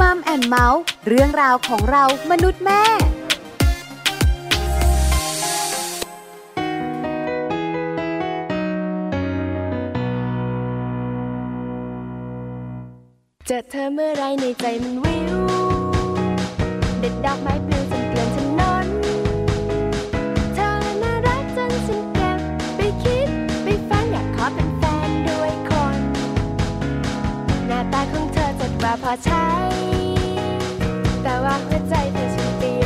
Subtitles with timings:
[0.00, 2.82] มัมแอนเมาส์เรื่องราวของเรามนุษย์แม่
[13.50, 15.36] จะเธอเมื่อไรในใจมันวิว
[17.00, 17.95] เด็ดดอกไม้ปลิว
[28.82, 29.46] ว่าพอใช้
[31.22, 32.84] แต่ว่าหัวใจเธอฉันเปลี่ย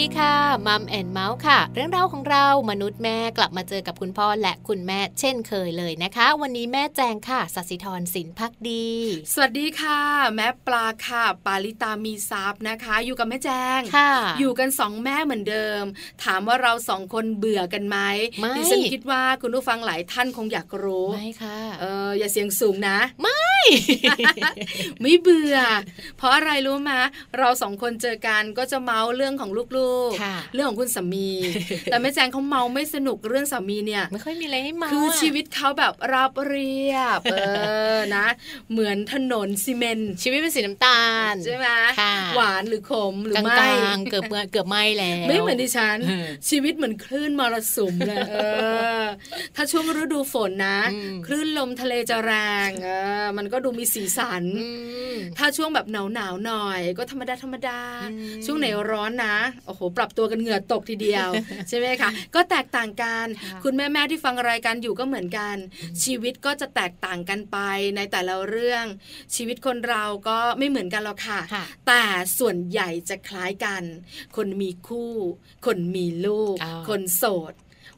[0.00, 0.36] ดีค่ะ
[0.66, 8.86] มัมแอนเมาส์ค่ะ เรื่องราวของเรามนุษย์แม่กลับมาเจอกับคุณพ่อและคุณแม่เช่นเคยเลยนะคะ วันนี้แม่แจงค่ะสัสิธรสินพักดี
[9.32, 10.00] สวัสดีค่ะ
[10.36, 15.82] แม่ปลาค่ะ ปาลิตามีซับนะคะ อยู่กับแม่แจงค่ะ อยู่กันสองแม่เหมือนเดิม
[16.24, 17.98] ถามว่าเราสองคนเบื่อกันไหม
[18.40, 23.52] ไม่ฉันคิดว่าคุณผู้ฟังหลายท่านคงอยากรู้ไม่ค่ะเอออย่าเสียงสูงนะไม่
[25.00, 25.56] ไม่เบื่อ
[26.16, 26.98] เพราะอะไรรู้มา
[27.38, 29.68] เราสองคนเจอกันก็จะเมาส์เรื่องของลูก
[30.78, 31.30] คุณสามี
[31.84, 37.36] แต่แม่แจงเขาเมาไม่สนุกเรื่องสามีเนี่ยไม่ค่อยมีอะไรให้เมาคืออะชีวิตเขาแบบราบเรียบเอ
[37.96, 38.26] อนะ
[38.70, 41.02] เหมือนถนนซีเมนต์ชีวิตเป็นสีน้ำตา
[41.32, 41.68] ลใช่ไหม
[42.00, 48.36] ค่ะหวานหรือขมหรืกอลไม่างๆเกือบเกือบไม่แล้วไม่เหมือนดิฉันเออชีวิตเหมือนคลื่นมรสุมเลยเอ
[49.02, 49.04] อ
[49.56, 52.32] ถ้าช่วงฤดูฝนนะอืมคลื่นลมทะเลจะแร
[52.66, 52.88] งเอ
[53.24, 54.68] อมันก็ดูมีสีสันอื
[55.12, 57.80] มถ้าช่วงแบบหนาวหนาวๆหน่อย ก็ธรรมดาธรรมดา
[58.10, 59.36] อืมช่วงไหนร้อนนะ
[59.66, 61.28] โอ้โหปรับตัวกันเหงื่อตกทีเดียว
[61.68, 65.56] ใช่ไหมคะก็แตกต่างกันค่ะคุณแม่แม่ๆที่ฟังรายการอยู่ก็เหมือนกัน
[66.04, 67.58] ชีวิตก็จะแตกต่างกันไป
[67.96, 68.84] ในแต่ละเรื่อง
[69.34, 72.02] ชีวิตคนเราก็ไม่เหมือนกันหรอกค่ะค่ะแต่
[72.38, 73.82] ส่วนใหญ่จะคล้ายกัน
[74.36, 75.12] คนมีคู่
[75.66, 77.54] คนมีลูกอ๋อคนโสด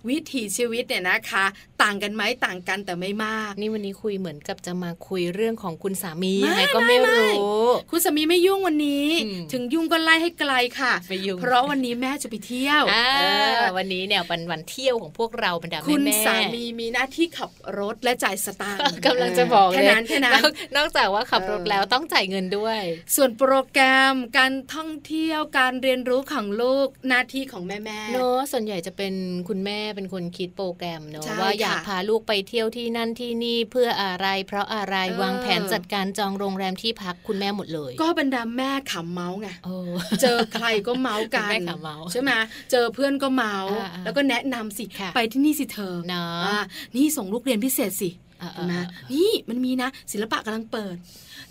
[0.09, 1.45] วิถีชีวิตเนี่ยนะคะ
[1.83, 13.23] ต่างกันไหมต่างกันแต่ไม่มาก นี่วันนี้คุยเหมือนกับจะมาคุยเรื่องของคุณสามีไม่ยังไงก็ไม่ไม่รู้คุณสามีไม่ยุ่งวันนี้อืมถึงยุ่งก็ไล่ให้ไกลค่ะไม่ยุ่งเพราะวันนี้แม่จะไปเที่ยวอ่าเอ
[13.61, 22.81] อวันนี้เนี่ยวันวันเที่ยวของพวกเราบรรดาคุณแม่ๆสามีมีหน้าที่ขับรถและจ่ายสตางค์กำลังจะบอกเลยแค่นั้นแค่นั้นนอกนอกจากว่าขับรถเออแล้วต้องจ่ายเงินด้วย
[23.17, 29.15] ส่วนโปรแกรมการท่องเที่ยวการเรียนรู้ของลูกหน้าที่ของแม่แม่ๆเนอะส่วนใหญ่จะเป็น
[29.49, 39.77] คุณแม่เป็นคนคิดโปรแกรมเนอะใช่ว่าอยากค่ะพาลูกไปเที่ยวที่นั่นที่นี่เพื่ออะไร เพราะอะไรเออวางแผนจัดการจองโรงแรมที่พักคุณแม่หมดเลย ก็บรรดาแม่ขำเมาส์ไงโอ้
[40.23, 42.31] เจอใครก็เมาส์กัคุณนแม่ขำเมาส์ใช่ไหม
[42.71, 46.63] เจอเพื่อนก็เมาส์อ่าๆแล้วก็แนะนำสิค่ะไปที่นี่สิเธอเนาะอ่า
[46.97, 48.75] นี่ส่งลูกเรียนพิเศษสิเออๆเห็นไหม
[49.13, 50.97] นี่มันมีนะศิลปะกำลังเปิด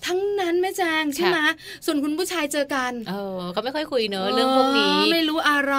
[0.06, 1.40] ทั้งนั้นแม่แจงใช่ไหม
[1.86, 5.76] ส่วนคุณผู้ชายเจอกัน เออเขาไม่ค่อยคุยเนอะเรื่องพวกนี้ไม่รู้อะไร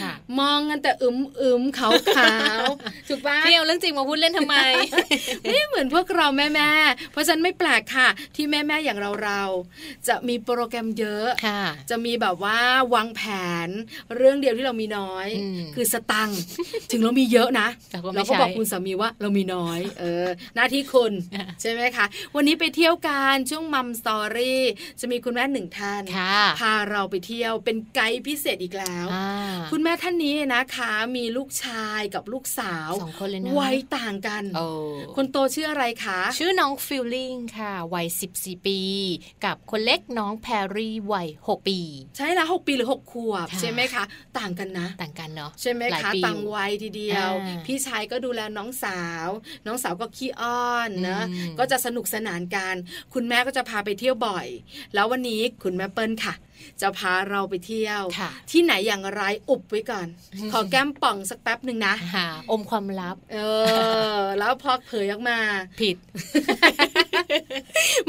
[0.00, 4.56] ค่ะมองกันแต่อึมอึมๆขาวขาวๆถูกปะพี่เอาเรื่องจริงมาพูดเล่นทำไม
[5.42, 12.58] ไม่เหมือนพวกเราแม่แม่ๆเพราะฉะนันไม่แปลกค่ะ ที่แม่แม่ๆอย่างเราเราๆจะมีโปรแกรมเยอะค่ะจะมีแบบว่า
[12.94, 13.22] วางแผ
[13.66, 13.68] น
[14.16, 16.40] เรื่องเดียวที่เรามีน้อยอืมคือสตังค์
[16.90, 24.62] ถึงเรามีเยอะนะแต่ก็ไม่เราก็ใช่บอกคุณสามีว่าเรามีน้อย เออ หน้าที่คุณอะใช่ไหมคะวันนี้ไปเที่ยวกันช่วงมัมสตอรี่
[25.00, 29.28] จะมีคุณแม่หนึ่งท่านค่ะพาเราไปเที่ยวเป็นไกด์พิเศษอีกแล้วอ่า
[29.72, 34.66] คุณแม่ท่านนี้นะคะ มีลูกชายกับลูกสาวสองคนเลยนะวัยต่างกันโอ้
[35.16, 38.06] คนโตชื่ออะไรคะ ชื่อน้องฟิลลิ่งค่ะวัย
[38.36, 38.80] 14ปี
[39.44, 41.80] กับคนเล็กน้องแพรรี่วัย6ปี
[42.16, 44.04] ใช่ละหกปีหรือหกขวบค่ะใช่ไหมคะ
[44.38, 49.28] ต่างกันนะ ต่างกันเนาะใช่ไหมหลายคะปีต่างวัยทีเดียวอ่าพี่ชายก็ดูแลน้องสาว
[49.66, 52.74] น้องสาวก็ขี้อ้อนนะอืมก็จะสนุกสนานกัน
[53.14, 54.46] คุณแม่ก็จะพาไปเที่ยวบ่อย
[54.94, 56.34] แล้ววันนี้คุณแม่เปิ้ลค่ะ
[56.80, 60.06] จะพาเราไปเที่ยวค่ะที่ไหนอย่างไรอุบไว้ก่อน
[60.52, 63.38] ขอแก้มป่องสักแป๊บหนึ่งนะหาอมความลับ เอ
[64.18, 65.38] อ แล้วพอเผยออกมา
[65.80, 65.96] ผิด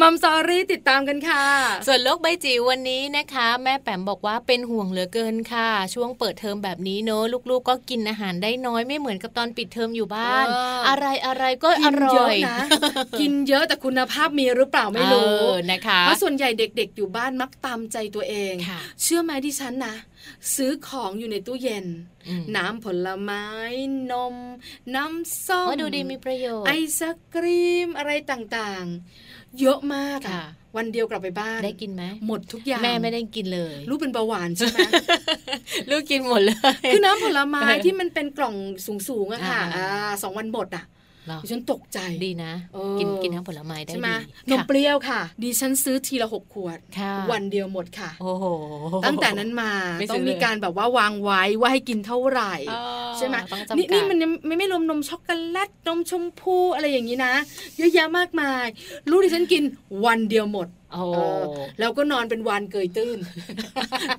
[0.02, 1.46] มัมซอรี่ติดตามกันค่ะ
[1.88, 12.58] ส่วนโลกใบจิ๋ววันนี้นะคะ แม่แปมบอกว่าเป็นห่วงเหลือเกินค่ะ ช่วงเปิดเทอมแบบนี้เนอะลูกๆก็กินอาหารได้น้อยไม่เหมือนกับตอนปิดเทอมอยู่บ้านเออออะไรอะไรก็กิอนร่เยออะยนะ
[13.20, 18.43] กินเยอะแต่คุณภาพมีหรือเปล่าไม่รู้เออนะคะเพราะส่วนใหญ่เด็ก ๆ อยู่บ้านมักตามใจตัวเองค่ะ
[19.02, 19.96] เชื่อไหมดิฉันนะ
[20.56, 21.86] ซื้อของอยู่ในตู้เย็น
[22.28, 23.46] อืมน้ำผลไม้
[24.12, 24.36] นม
[24.96, 27.02] น้ำส้มว่าดูดีมีประโยชน์ ไอศ
[27.34, 30.46] กรีมอะไรต่างๆ เยอะมากอะค่ะ
[30.78, 34.80] วันเดียวกลับไปบ้าน ได้กินไหมหมดทุกอย่าง แม่ไม่ได้กินเลย ลูกเป็นเบาหวานใช่ไหม
[35.90, 38.56] ลูกกินหมดเลย คือน้ำผลไม้ที่มันเป็นกล่อง
[39.08, 40.90] สูงๆอะค่ะอ่าอ่าสองวันหมดอะเหรอ
[41.44, 44.10] ดิฉันตกใจดีนะเออกินกินน้ำผลไม้ได้ใช่ไหม
[44.50, 48.46] ดีนมค่ะเปรี้ยวค่ะ ดิฉันซื้อทีละหกขวดค่ะวันเดียวหมดค่ะ โอ้โห
[49.06, 52.82] ตั้งแต่นั้นมาไม่ซื้อต้องมีเลยการแบบว่าวางไว้ว่าให้กินเท่าไหร่อ๋อ
[53.18, 57.34] ใช่ไหมต้องจำกัดนี่นี่มันยังไม่ไม่รวมนมช็อกโกแลตนมชมพูอะไรอย่างนี้นะ
[57.78, 58.66] เยอะแยะมากมาย
[59.10, 59.64] ลูกที่ฉันกิน
[60.06, 61.42] วันเดียวหมด โอ้เออ
[61.80, 63.20] แล้วก็นอนเป็นวันเกยตื้น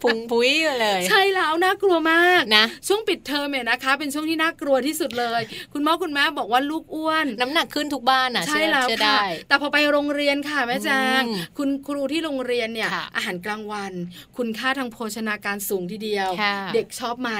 [0.02, 0.50] พุงพุ้ย
[0.80, 5.40] เลย ใช่แล้วน่ากลัวมากนะ ช่วงปิดเทอมเนี่ยนะคะ เป็นช่วงที่น่ากลัวที่สุดเลย
[5.72, 10.90] คุณพ่อคุณแม่บอกว่าลูกอ้วน น้ำหนักขึ้นทุกบ้านอะใช่เชื่อแล้วเชื่อค่ะได้แต่พอไปโรงเรียนค่ะแม่แจ
[11.20, 13.92] งอืมคุณครูที่โรงเรียนเนี่ยค่ะอาหารกลางวัน
[14.36, 17.30] คุณค่าทางโภชนาการสูงทีเดียวค่ะเด็กชอบไหม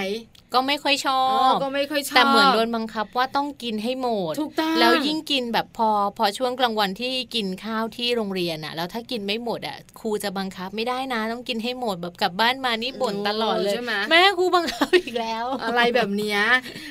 [0.54, 16.40] ก็ไม่ค่อยชออ๋อบก็ไม่ค่อยชอบแต่เหมือนโดนบังคับว่าต้องกินให้หมดถูกต้องแล้วยิ่งกินแบบพอพอช่วงกลางวันที่กินข้าวที่โรงเรียนอะแล้วถ้ากินไม่หมดอะครูจะบังคับไม่ได้นะ ต้องกินให้หมดแบบกลับบ้านมานี่บ่นตลอดเลยใช่ไหมแม่ครูบังคับอีกแล้ว อะไรแบบเนี้ย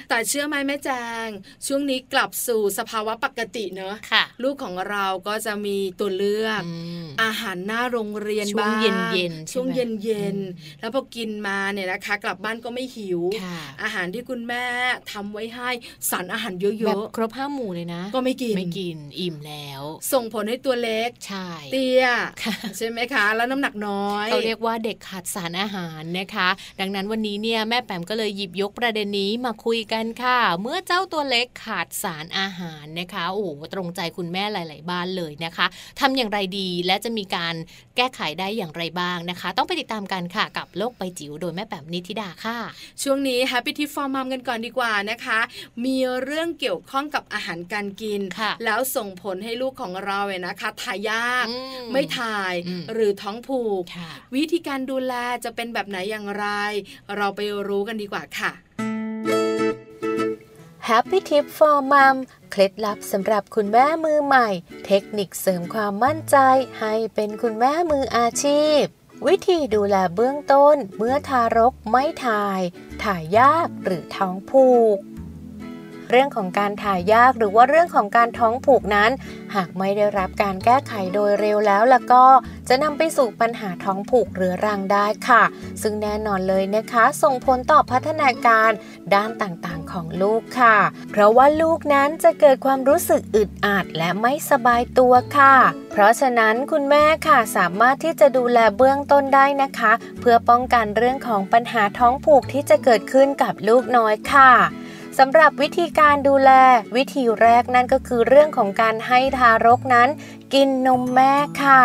[0.10, 0.90] แต่เชื่อไหมแม่แจ
[1.26, 1.28] ง
[1.68, 6.72] ช่วงนี้กลับสู่สภาวะปกติเนอะค่ะลูกของเราก็จะมีตัวเลือกอื
[7.04, 13.53] มอาหารหน้าโรงเรียนช่วงบ้างเย็นๆใช่ไหมช่วงเย็นเย็นๆอืมแล้วพอกินมาเนี่ยนะคะ กลับบ้านก็ไม่หิวค่ะ
[13.84, 14.66] อาหารที่คุณแม่
[15.12, 15.70] ทำไว้ให้
[16.10, 19.82] สารอาหารเยแบบอะครบห้าหมู่เลยนะๆก็ไม่กินไม่กินอิ่มแล้ว
[20.14, 22.06] ส่งผลให้ตัวเล็กใช่เตี้ย
[22.44, 35.66] ค่ะใช่ไหมคะ แล้วน้ำหนักน้อยเขาเรียกว่าเด็กขาดสารอาหารนะคะ ดังนั้นวันนี้เนี่ยแม่แปมก็เลยหยิบยกประเด็นนี้มาคุยกันค่ะ เมื่อเจ้าตัวเล็กขาดสารอาหารนะคะโอ้โหตรงใจคุณแม่หลาย ๆ บ้านเลยนะคะ
[36.00, 37.56] ทำอย่างไรดีและจะมีการ
[37.98, 42.58] แก้ไขได้อย่างไรบ้างนะคะ ต้องไปติดตามกันค่ะกับโลกใบจิ๋วโดยแม่แปมนิธิดาค่ะ
[43.04, 45.40] ช่วงนี้ Happy Tip for Mom กันก่อนดีกว่านะคะ
[45.86, 55.14] มีเรื่องเกี่ยวข้องกับอาหารการกินค่ะแล้วส่งผลให้ลูกของเราเนี่ยนะคะถ่ายยากอืมไม่ถ่ายอืมหรือท้องผูกค่ะวิธีการดูแล
[55.44, 56.46] จะเป็นแบบไหนอย่างไร
[57.16, 58.52] เราไปรู้กันดีกว่าค่ะ
[60.90, 62.16] Happy Tip for Mom
[62.52, 64.50] เคล็ดลับสำหรับคุณแม่มือใหม่
[64.86, 66.38] เทคนิคเสริมความมั่นใจ
[66.80, 68.82] ให้เป็นคุณแม่มืออาชีพ
[69.28, 72.62] วิธีดูแลเบื้องต้นเมื่อทารกไม่ถ่าย
[73.04, 74.98] ถ่ายยากหรือท้องผูก
[76.16, 79.12] เรื่องของการถ่ายยากหรือว่าเรื่องของการท้องผูกนั้น
[79.56, 82.24] หากไม่ได้รับการแก้ไขโดยเร็วแล้วแล้วก็
[82.70, 85.44] จะนำไปสู่ปัญหาท้องผูกเรื้อรังได้ค่ะ
[85.82, 88.72] ซึ่งแน่นอนเลยนะคะ ส่งผลต่อพัฒนาการ
[89.14, 90.78] ด้านต่างๆของลูกค่ะ
[91.12, 95.56] เพราะว่าลูกนั้นจะเกิดความรู้สึกอึดอัดและไม่สบายตัวค่ะ
[95.92, 99.92] เพราะฉะนั้นคุณแม่ค่ะสามารถที่จะดูแลเบื้องต้นได้นะคะ
[100.22, 104.52] เพื่อป้องกันเรื่องของปัญหาท้องผูกที่จะเกิดขึ้นกับลูกน้อยค่ะ
[105.20, 106.52] สำหรับวิธีการดูแล
[106.96, 110.10] วิธีแรกนั่นก็คือเรื่องของการให้ทารกนั้น
[110.54, 111.82] กินนมแม่ค่ะ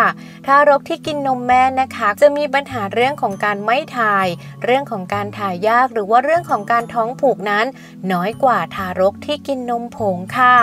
[0.47, 4.27] ทารกที่กินนมแม่นะคะ จะมีปัญหาเรื่องของการไม่ถ่าย
[4.65, 7.67] เรื่องของการถ่ายยากหรือว่าเรื่องของการท้องผูกนั้น
[8.13, 10.59] น้อยกว่าทารกที่กินนมผงค่ะ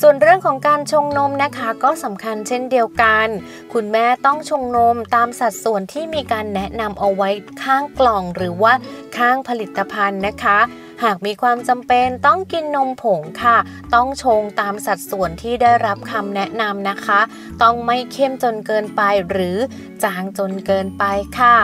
[0.00, 3.26] ส่วนเรื่องของการชงนมนะคะก็สำคัญเช่นเดียวกัน
[3.72, 7.30] คุณแม่ต้องชงนมตามสัดส่วนที่มีการแนะนำเอาไว้
[7.62, 8.72] ข้างกล่องหรือว่า
[9.16, 10.58] ข้างผลิตภัณฑ์นะคะ
[11.04, 13.58] หากมีความจำเป็นต้องกินนมผงค่ะ
[13.94, 17.20] ต้องชงตามสัดส่วนที่ได้รับคำแนะนำนะคะ
[17.62, 19.56] ต้องไม่เข้มจนเกินไปหรือ
[20.04, 21.04] จางจนเกินไป
[21.38, 21.56] ค่ะ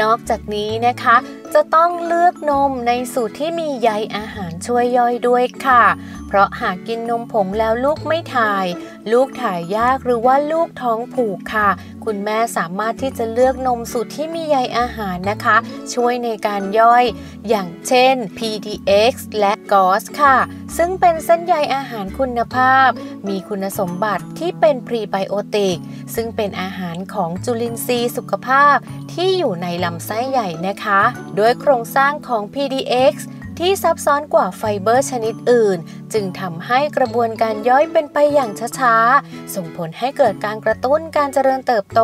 [0.00, 1.16] นอกจากนี้นะคะ
[1.54, 5.82] จะต้องเลือกนมในสูตรที่มีใยอาหารช่วยย่อยด้วยค่ะ
[6.26, 8.66] เพราะหากกินนมผงแล้วลูกไม่ถ่าย
[9.12, 11.68] ลูกถ่ายยากหรือว่าลูกท้องผูกค่ะ
[12.04, 15.56] คุณแม่สามารถที่จะเลือกนมสูตรที่มีใยอาหารนะคะ
[15.94, 17.04] ช่วยในการย่อย
[17.48, 20.36] อย่างเช่น PDX และ GOS ค่ะ
[20.76, 22.88] ซึ่งเป็นเส้นใยอาหารคุณภาพ
[23.28, 25.78] มีคุณสมบัติที่เป็นพรีไบโอติก
[26.14, 28.76] ซึ่งเป็นอาหารของจุลินทรีย์สุขภาพ
[29.12, 31.00] ที่อยู่ในลำไส้ใหญ่นะคะ
[31.36, 33.14] โดยโครงสร้างของ PDX
[33.58, 35.78] ที่ซับซ้อนกว่าไฟเบอร์ชนิดอื่น
[36.12, 42.00] จึงทำให้กระบวนการย่อยเป็นไปอย่างช้าๆ ส่งผลให้เกิดการกระตุ้นการเจริญเติบโต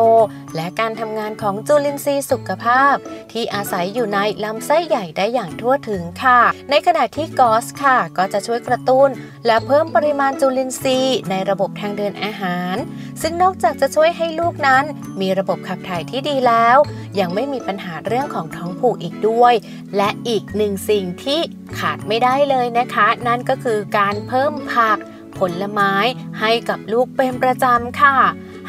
[0.55, 2.95] และการทำงานของจุลินทรีย์สุขภาพ
[3.31, 9.09] ที่อาศัยอยู่ในลำไส้ใหญ่ได้อย่างทั่วถึงค่ะ ในขณะที่กอสค่ะ ก็จะช่วยกระตุ้น
[9.45, 12.75] และเพิ่มปริมาณจุลินทรีย์ในระบบทางเดินอาหาร
[13.21, 14.83] ซึ่งนอกจากจะช่วยให้ลูกนั้น
[15.21, 16.77] มีระบบขับถ่ายที่ดีแล้ว
[17.19, 19.53] ยังไม่มีปัญหาเรื่องของท้องผูกอีกด้วย
[19.97, 21.39] และอีกหนึ่งสิ่งที่
[21.79, 24.97] ขาดไม่ได้เลยนะคะ นั่นก็คือการเพิ่มผัก
[25.37, 25.93] ผลไม้
[26.39, 28.17] ให้กับลูกเป็นประจำค่ะ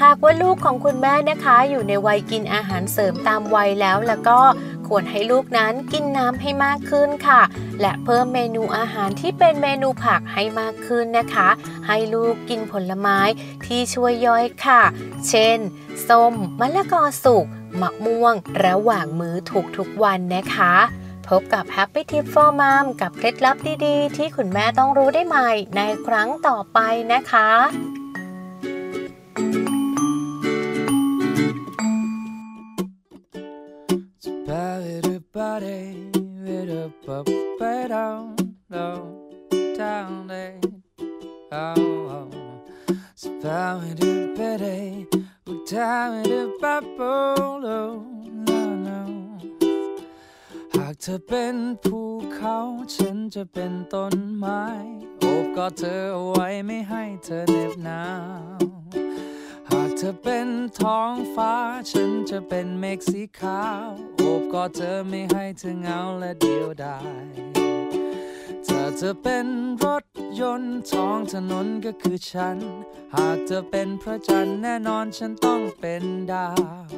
[0.02, 4.40] หากว่าลูกของคุณแม่นะคะอยู่ในวัยกินอาหารเสริมตามวัยแล้วแล้วก็
[4.88, 7.42] ควรให้ลูกนั้นกินน้ำให้มากขึ้นค่ะ
[7.80, 11.48] และเพิ่มเมนูอาหารที่เป็นเมนูผักให้มากขึ้นนะคะ
[11.86, 13.18] ให้ลูกกินผลไม้
[13.66, 14.82] ที่ช่วยย่อยค่ะ
[15.28, 15.58] เช่น
[16.08, 17.46] ส้ม มะละกอสุก
[17.80, 18.34] มะม่วง
[18.64, 19.36] ระหว่างมื้อ
[19.76, 20.74] ทุกๆวันนะคะ
[21.28, 26.78] พบกับ Happy Tip for Mom กับเคล็ดลับดีๆ ที่คุณแม่ต้องรู้ได้ใหม่ในครั้งต่อไป
[27.12, 27.50] นะคะ
[35.34, 36.14] Ba-da-ba-day,
[36.46, 38.36] ba-da-ba-ba-down,
[38.70, 39.04] down,
[39.76, 40.60] down, day.
[41.50, 41.74] Oh,
[42.14, 42.30] oh.
[43.42, 45.06] Ba-da-ba-day,
[45.44, 47.12] ba-da-ba-ba-bo,
[47.58, 49.00] no, no.
[50.74, 51.98] หากเธอเป็นภู
[52.34, 52.56] เขา
[52.94, 54.64] ฉันจะเป็นต้นไม้
[55.18, 58.02] โอบกอดเธอเอาไว้ไม่ให้เธอเหน็บหนา
[58.56, 58.62] ว
[58.94, 59.03] หาก
[59.98, 60.48] เธอเป็น
[60.80, 61.54] ท้องฟ้า
[61.90, 67.34] ฉันจะเป็นเมฆสีขาว โอบกอดเธอไม่ให้เธอเหงาและเดียวดาย
[68.66, 69.46] ถ้าเธอเป็น
[69.84, 70.04] รถ
[70.40, 72.56] ยนต์ท้องถนนก็คือฉัน
[73.14, 76.88] หากเธอเป็นพระจันทร์แน่นอนฉันต้องเป็นดาว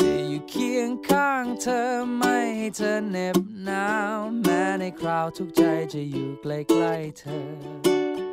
[0.00, 1.82] จะอยู่เคียงข้างเธอ
[2.16, 6.46] ไม่ให้เธอเหน็บหนาว แม้ในคราวทุกใจจะอยู่ใก
[6.82, 8.25] ล้ๆเธอ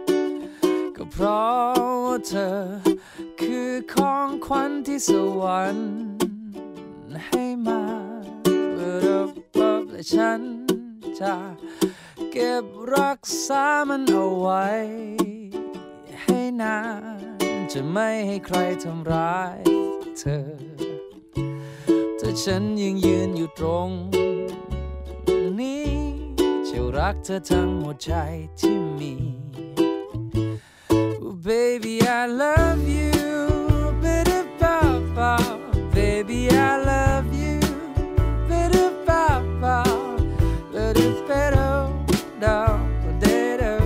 [0.95, 2.49] ก็เพราะว่าเธอ
[3.41, 5.09] คือของขวัญที่ส
[5.41, 5.89] วรรค์
[7.27, 7.81] ให้มา
[8.73, 8.93] เปิ
[9.25, 10.41] ดและฉัน
[11.19, 11.35] จะ
[12.31, 14.67] เก็บรักษามันเอาไว้
[16.23, 16.77] ให้นา
[17.37, 19.57] น จะไม่ให้ใครทำร้าย
[20.19, 20.39] เธอ
[22.17, 23.89] แต่ฉันยังยืนอยู่ตรง
[25.59, 25.89] นี้
[26.67, 28.11] จะรักเธอทั้งหมดใจ
[28.59, 29.13] ที่มี
[31.43, 35.59] baby I love you bitter bow bow
[35.93, 37.59] baby I love you
[38.47, 40.17] bitter bow bow
[40.71, 41.73] bitter bitter
[42.39, 42.79] down
[43.19, 43.77] ditter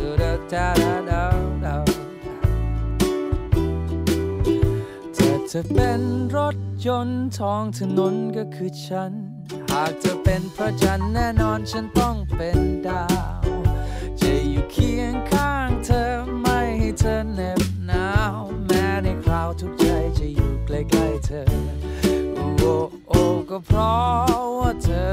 [0.00, 1.22] da da da da
[1.64, 1.74] da
[5.16, 6.02] ถ้าเธอเป็น
[6.36, 9.12] รถยนต์ท้องถนนก็คือฉัน
[9.70, 13.04] หากเธอเป็นพระจันทร์แน่นอนฉันต้องเป็นดา
[13.42, 13.48] ว
[14.20, 16.19] จะอยู่เคียงข้างเธอไม่ให้
[16.98, 19.86] เธอเหน็บหนาวแม้ในคราวทุกใจ
[20.18, 21.44] จะอยู่ใกล้ๆเธอ
[22.34, 22.74] โอ้โอ้
[23.08, 23.12] โอ
[23.50, 25.12] ก็เพราะว่าเธอ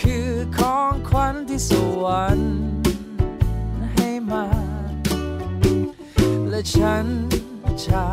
[0.00, 1.70] คือของขวัญที่ส
[2.02, 2.54] วรรค์
[3.94, 4.46] ให้มา
[6.48, 7.06] และฉัน
[7.86, 8.06] จะ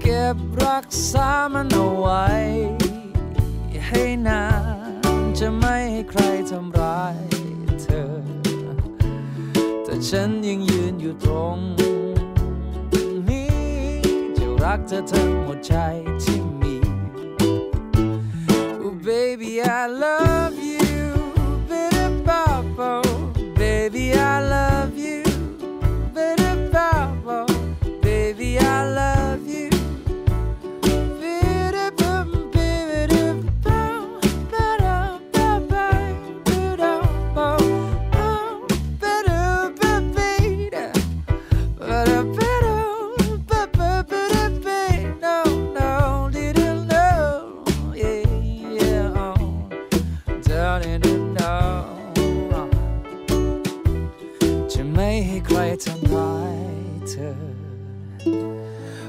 [0.00, 2.26] เก็บรักษามันเอาไว้
[3.86, 4.44] ให้นา
[5.16, 7.16] นจะไม่ให้ใครทำร้าย
[7.82, 8.02] เธอ
[10.06, 11.58] ฉันยังยืนอยู่ตรง
[13.28, 13.50] นี้
[14.36, 15.72] จะรักเธอทั้งหมดใจ
[16.22, 16.76] ที่มี
[18.82, 20.47] Oh baby I love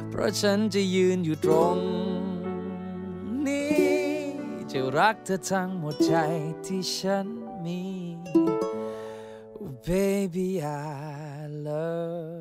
[0.09, 1.77] เพราะฉันจะยืนอยู่ตรง
[3.47, 3.89] นี้
[4.71, 6.13] จะรักเธอทั้งหมดใจ
[6.65, 7.27] ที่ฉัน
[7.65, 7.81] มี
[9.61, 12.38] Oh, baby I love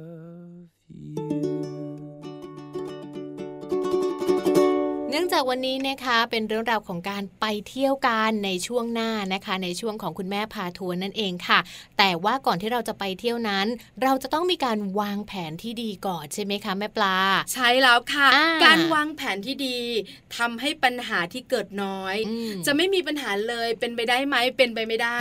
[5.21, 11.59] นื่องจากวันนี้นะคะเป็นเรื่องราวของการไปเที่ยวกันในช่วงหน้านะคะ ในช่วงของคุณแม่พาทัวร์นั่นเองค่ะ
[11.99, 13.67] แต่ว่าก่อนที่เราจะไปเที่ยวนั้น
[14.03, 17.17] เราจะต้องมีการวางแผนที่ดีก่อนใช่ไหมคะแม่ปลา
[17.53, 19.79] ใช่แล้วค่ะอ่าการวางแผนที่ดี
[20.37, 25.21] ทำให้ปัญหาที่เกิดน้อยอืมจะไม่มีปัญหาเลยเป็นไปได้ไหมเป็นไปไม่ได้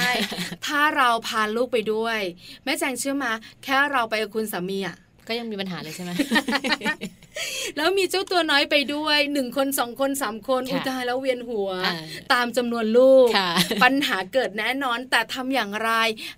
[0.66, 2.20] ถ้าเราพาลูกไปด้วย
[2.64, 3.32] แม่แจงเชื่อมา
[3.64, 6.12] แค่เราไปกับคุณสามีอะก็ยังมีปัญหาเลยใช่ไหม
[7.78, 11.96] แล้วมีเจ้าตัวน้อยไปด้วยหนึ่งคนสองคนสามคนค่ะอุยตายแล้วเวียนหัวอ่า
[12.34, 13.50] ตามจำนวนลูกค่ะ
[13.84, 15.92] ปัญหาเกิดแน่นอนแต่ทำอย่างไร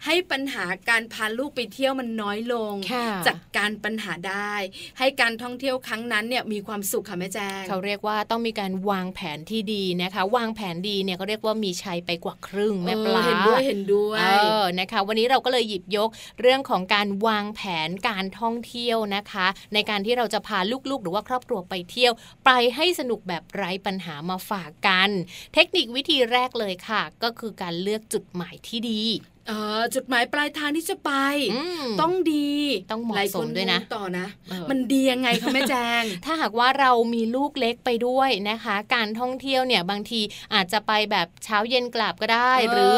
[0.06, 4.54] ให้ปัญหาการพาลูกไปเที่ยวมันน้อยลงค่ะจัดการปัญหาได้
[5.00, 14.26] ให้การท่องเที่ยวครั้งนั้นเนี่ยมีความสุขค่ะแม่แจงเขาเรียกว่าต้องมีการวางแผนที่ดีนะคะ วางแผนดีเนี่ยเขาเรียกว่ามีชัยไปกว่าครึ่งแม่ปลาเออเห็นด้วยเห็นด้วยเอ
[14.62, 16.10] อนะคะ วันนี้เราก็เลยหยิบยก
[16.42, 22.14] เรื่องของการวางแผนการท่องเที่ยวนะคะ ในการที่เราจะพาลูกๆ หรือว่าครอบครัวไปเที่ยว
[22.46, 25.10] ไปให้สนุกแบบไร้ปัญหามาฝากกัน
[25.54, 29.02] เทคนิควิธีแรกเลยค่ะ ก็คือการเลือกจุดหมายที่ดี
[29.50, 31.12] เออจุดหมายปลายทางที่จะไป
[31.54, 32.50] อืมต้องดี
[32.92, 40.22] ต้องเหมาะหลายสคมด้วยนะงงต่อนะเออมันดียังไงคะแม่แจง ถ้าหากว่าเรามีลูกเล็กไปด้วยนะคะ การท่องเที่ยวเนี่ยบางที
[40.54, 42.96] อาจจะไปแบบเช้าเย็นกลับก็ได้เออหรือ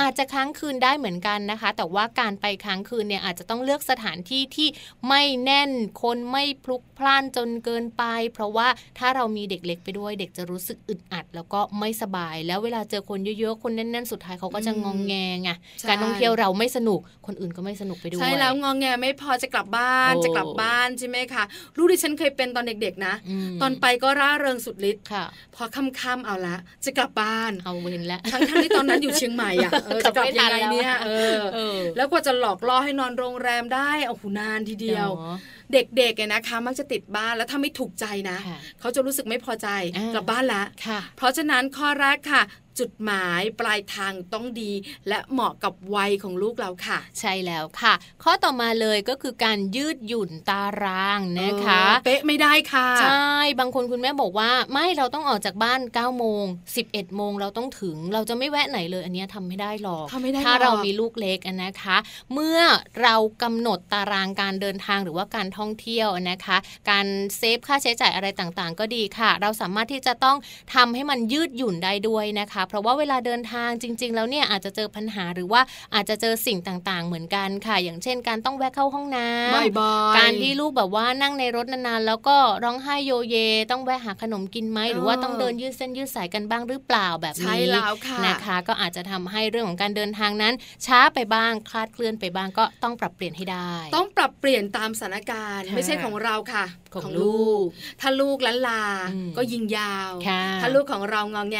[0.00, 4.68] อาจจะค้างคืนได้เหมือนกันนะคะ แต่ว่าการไปค้างคืนเนี่ยอาจจะต้องเลือกสถานที่ที่
[5.08, 5.70] ไม่แน่น
[6.02, 21.44] คนไม่พลุกพล่านจนเกินไป เพราะว่าถ้าเรามีเด็กเล็กไปด้วย เด็กจะรู้สึกอึดอัด แล้วก็ไม่สบาย แล้วเวลาเจอคนเยอะๆคนแน่นๆสุดท้ายเขาก็จะงองแงไงใช่การท่องเที่ยวเราไม่สนุกคนอื่นก็ไม่สนุกไปด้วยใช่แล้วงองแงไม่พอจะกลับบ้านโอ้จะกลับบ้านใช่ไหมคะ
[21.76, 23.14] ลูกที่ฉันเคยเป็นตอนเด็กๆนะ
[23.50, 35.38] มตอนไปก็ร่าเริงสุดฤทธิ์ค่ะพอค่ำๆเอาละจะกลับบ้านเอาเวนแล้วทั้งๆที่ตอนนั้นอยู่เชียงใหม่อะเออกลัจะบกลับไม่ยังทันไงเนี่ยแล้วเออเออ แล้วกว่าจะหลอกล่อให้นอนโรงแรมได้โอ้โหนานทีเดียวเนาะ
[35.72, 42.42] เด็กๆเนี่ยนะคะ มักจะติดบ้านแล้วถ้าไม่ถูกใจนะค่ะเขาจะรู้สึกไม่พอใจอ่ากลับบ้านละค่ะเพราะฉะนั้นข้อแรกค่ะ
[42.78, 44.72] จุดหมายปลายทางต้องดี
[45.08, 56.44] และเหมาะกับวัยของลูกเราค่ะ ใช่แล้วค่ะ ข้อต่อมาเลยก็คือการยืดหยุ่นตารางนะคะเออเป๊ะไม่ได้ค่ะ ใช่ บางคนคุณแม่บอกว่า ไม่เราต้องออกจากบ้าน9ก้าโมง
[56.80, 61.96] 11โมงเราต้องถึงเราจะไม่แวะไหนเลย อันเนี้ยทำไม่ได้หรอกทำไม่ได้ถ้าหรอกเรามีลูกเล็กอะนะคะ
[62.32, 62.60] เมื่อ
[63.02, 66.56] เรากำหนดตารางการเดินทางหรือว่าการท่องเที่ยวนะคะ
[66.90, 67.06] การ
[67.36, 70.36] เซฟค่าใช้จ่ายอะไรต่างๆ ก็ดีค่ะ เราสามารถที่จะต้อง
[70.74, 75.60] ทำให้มันยืดหยุ่นได้ด้วยนะคะเพราะว่าเวลาเดินทางจริง ๆ แล้วเนี่ยอาจจะเจอปัญหาหรือว่า
[75.94, 83.36] อาจจะเจอสิ่งต่างๆ เหมือนกันค่ะ อย่างเช่น การต้องแวะเข้าห้องน้ำบ่อยๆการที่ลูกแบบว่านั่งในรถนานๆแล้วก็ร้องไห้โยเย
[83.70, 90.54] ต้องแวะหาขนมกินไหมหรือว่าต้องเดินยืดเส้นยืดสายกันบ้างหรือเปล่าแบบใช่นี้แล้วค่ะนะคะ ก็อาจจะทำให้เรื่องของการเดินทางนั้น
[90.86, 97.64] ช้าไปบ้างคลาดเคลื่อนไปบ้างก็ต้องปรับเปลี่ยนให้ได้ ต้องปรับเปลี่ยนตามสถานการณ์ค่ะไม่ใช่ของเราค่ะ ของลูก
[98.00, 101.58] ถ้าลูกล้านลาอืมก็ยิงยาวค่ะถ้าลูกของเรางอแง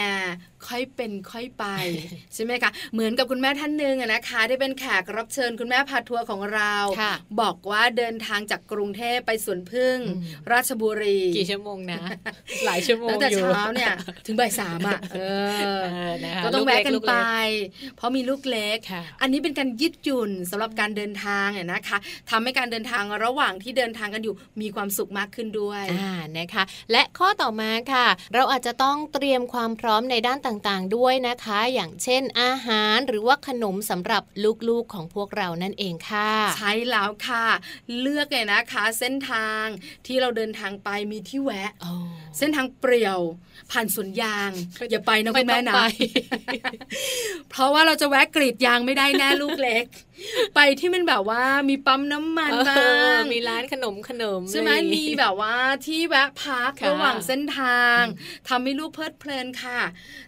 [0.68, 1.64] ค่อยเป็นค่อยไป
[2.35, 12.00] ใช่ไหมคะเหมือนกับคุณแม่ท่านหนึ่งอะนะคะ ได้เป็นแขกรับเชิญคุณแม่พาทัวร์ของเราค่ะบอกว่าเดินทางจากกรุงเทพไปสวนพึ่งอืมราชบุรี กี่ชั่วโมงนะ
[12.64, 13.94] หลายชั่วโมงตั้งแต่อยู่เช้าเนี่ย
[14.27, 17.48] ถึงบ่ายสามอะเออเออนะคะก็ต้องแวะกันลูไปเล็
[17.96, 21.98] เพราะมีลูกเล็กค่ะอันนี้เป็นการยืดหยุ่นสำหรับการเดินทางเนี่ยนะคะ
[22.31, 34.22] ทำให้การเดินทางระหว่างที่เดินทางกันอยู่มีความสุขมากขึ้นด้วยอ่านะคะ และข้อต่อมาค่ะ เราอาจจะต้องเตรียมความพร้อมในด้านต่างๆด้วยนะคะ อย่างเช่นอาหารหรือว่าขนมสำหรับ
[34.68, 37.46] ลูกๆของพวกเรานั่นเองค่ะ ใช่แล้วค่ะ
[38.00, 39.64] เลือกเลยนะคะ เส้นทาง
[40.06, 41.92] ที่เราเดินทางไปมีที่แวะโอ้
[42.38, 43.20] เส้นทางเปรี่ยว
[43.70, 44.50] ผ่านสวนยาง
[44.90, 45.80] อย่าไปนะคุณแม่ไต้นะองไป
[47.50, 49.84] เพราะว่าเราจะแวะกรีดยางไม่ได้แน่ลูกเล็ก
[50.55, 52.81] ไปที่มันแบบว่ามีปั๊มน้ำมันบ้าเอ
[53.14, 55.55] องมีร้านขนมขนมใช่ไหมอะรอย่างมีงี้แบบว่า
[55.87, 58.00] ที่แวะพักค่ะระหว่างเส้นทาง
[58.48, 59.81] ทำให้ลูกเพลิดเพลินค่ะ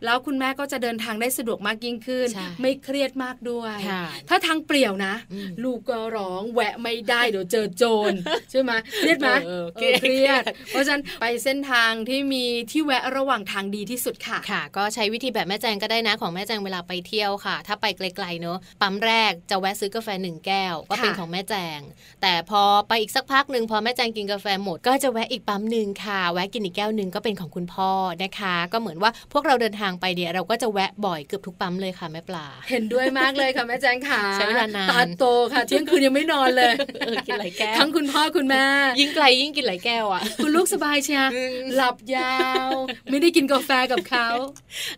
[0.05, 8.13] แล้วคุณแม่ก็จะเดินทางได้สะดวกมากยิ่งขึ้นใช่ไม่เครียดมากด้วยค่ะถ้าทางเปลี่ยวนะอืมลูกก็ร้องแวะไม่ได้เดี๋ยวเจอโจร
[8.51, 21.81] ใช่ไหมเครียดไหมเออเอเครีอยดเครียด เพราะฉะนั้นไปเส้นทางที่มีที่แวะระหว่างทางดีที่สุดค่ะค่ะ ก็ใช้วิธีแบบแม่แจงก็ได้นะของแม่แจงเวลาไปเที่ยวค่ะ ถ้าไปไกลๆเนอะปั๊มแรกจะแวะซื้อกาแฟหนึ่งแก้วก็เป็นค่ะของแม่แจง
[22.23, 27.91] แต่พอไปอีกสักพักหนึ่งพอแม่แจงกินกาแฟหมด ก็จะแวะอีกปั๊มหนึ่งค่ะ แวะกินอีกแก้วหนึ่งก็เป็นของคุณพ่อ
[28.23, 36.73] นะคะ ก็เหมือนว่าพวกเราเดินทางไปเดียวเราก็จะแวะบ่อยเกือบทุกปั๊มเลยค่ะแม่ปลา เห็นด้วยมากเลยค่ะแม่แจงค่ะใช้เวลานานตาโตค่ะเที่ยงคืนยังไม่นอนเลย
[37.07, 38.65] เออกินหลายแก้วทั้งคุณพ่อคุณแม่
[39.01, 42.37] ยิ่งไกลยิ่งกินหลายแก้วอะคุณลูกสบายเชียอืมหลับยา
[42.67, 42.71] ว
[43.11, 44.29] ไม่ได้กินกาแฟกับเขา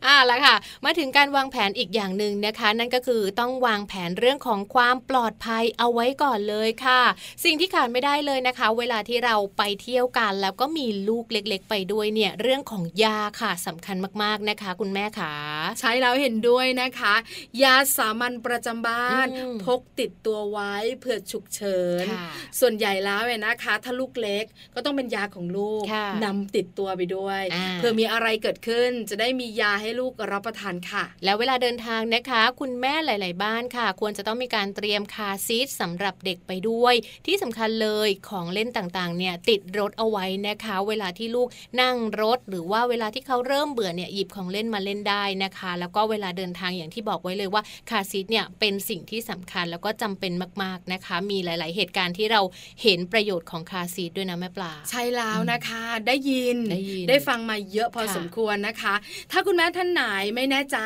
[0.07, 7.03] อ่าแล้วค่ะ มาถึงการวางแผนอีกอย่างหนึ่งนะคะ นั่นก็คือต้องวางแผนเรื่องของความปลอดภัยเอาไว้ก่อนเลยค่ะ
[7.45, 15.35] สิ่งที่ขาดไม่ได้เลยนะคะ เวลาที่เราไปเที่ยวกันแล้วก็มีลูกเล็ก ๆ ไปด้วยเนี่ยเรื่องของยาค่ะสำคัญมากๆนะคะ คุณแม่ค่ะ
[15.81, 17.15] ใช้แล้วเห็นด้วยนะคะ
[17.63, 22.29] ยาสามัญประจำบ้านอืมพกติดตัวไว้เผื่อฉุกเฉินค่ะ
[22.61, 36.95] ส่วนใหญ่แล้วเนี่ยนะคะ ถ้าลูกเล็กก็ต้องเป็นยาของลูกค่ะนำติดตัวไปด้วยอ่าเผื่อมีอะไรเกิดขึ้นจะได้มียาให้ลูกรับประทานค่ะ แล้วเวลาเดินทางนะคะ คุณแม่หลาย ๆ บ้านค่ะ ควรจะต้องมีการเตรียมคาร์ซีทสำหรับเด็กไปด้วย
[37.27, 41.49] ที่สำคัญเลยของเล่นต่างๆ เนี่ยติดรถเอาไว้นะคะ เวลาที่ลูก
[41.81, 52.41] นั่งรถ หรือว่าเวลาที่เขาเริ่มเบื่อเนี่ยหยิบของเล่นมาเล่นได้นะคะ แล้วก็เวลาเดินทางอย่างที่บอกไว้เลยว่าคาร์ซีทเนี่ยเป็นสิ่งที่สำคัญแล้วก็จำเป็นมากๆนะคะ มีหลาย ๆ เหตุการณ์ที่เรา
[52.83, 58.95] เห็นประโยชน์ของคาร์ซีทด้วยนะแม่ปลาใช่แล้วนะคะ ได้ยินได้ยินฟังมาเยอะพอค่ะสมควรนะคะ
[59.33, 60.03] ถ้าคุณแม่ท่านไหน
[60.37, 60.79] ไม่แน่ใจ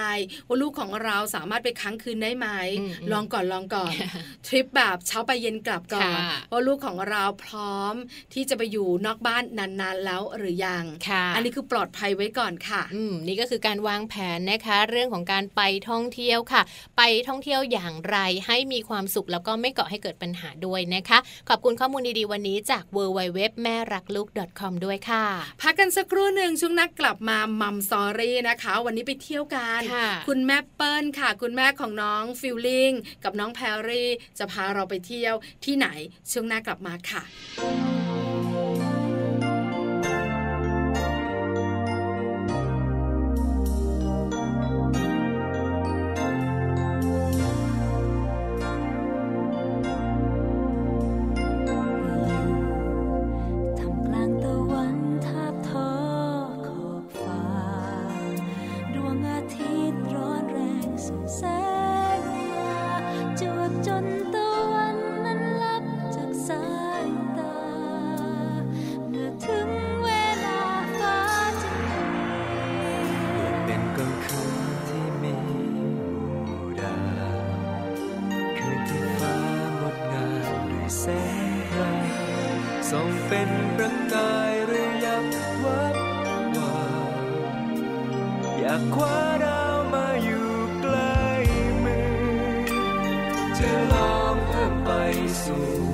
[0.46, 2.48] ว่าลูกของเราสามารถไปค้างคืนได้ไหม
[2.80, 3.92] อืมลองก่อนลองก่อน
[4.46, 7.94] ทริปแบบเช้าไปเย็นกลับก่อนค่ะว่าลูกของเราพร้อม
[8.34, 16.62] ที่จะไปอยู่นอกบ้านนานๆแล้วหรือยังค่ะอันนี้คือปลอดภัยไว้ก่อนค่ะอืมนี่ก็คือการวางแผนนะคะ เรื่องของการไปท่องเที่ยวค่ะ
[16.96, 24.28] ไปท่องเที่ยวอย่างไรให้มีความสุขแล้วก็ไม่ก่อให้เกิดปัญหาด้วยนะคะ ขอบคุณข้อมูลดีๆวันนี้จาก w w w แม่รักลูก
[24.60, 25.24] .com ด้วยค่ะ
[25.62, 32.92] พักกันสักครู่หนึ่งช่วงหน้ากลับมา Mom Story นะคะ วันนี้ไปเที่ยวกันค่ะคุณแม่เปิ้ลค่ะ คุณแม่ของน้องฟิลลิง
[33.24, 35.34] กับน้องแพรรี่จะพาเราไปเที่ยว
[35.64, 35.88] ที่ไหน
[36.30, 37.22] ช่วงหน้ากลับมาค่ะ
[83.34, 85.24] เป็นประกายระยับ
[85.64, 85.96] วับ
[86.56, 87.06] วาว
[88.58, 91.20] อยากคว้าดาวมาอยู่ใกล้
[91.84, 92.10] มือ
[93.58, 94.90] จะลองเอื้อมไป
[95.44, 95.91] สู่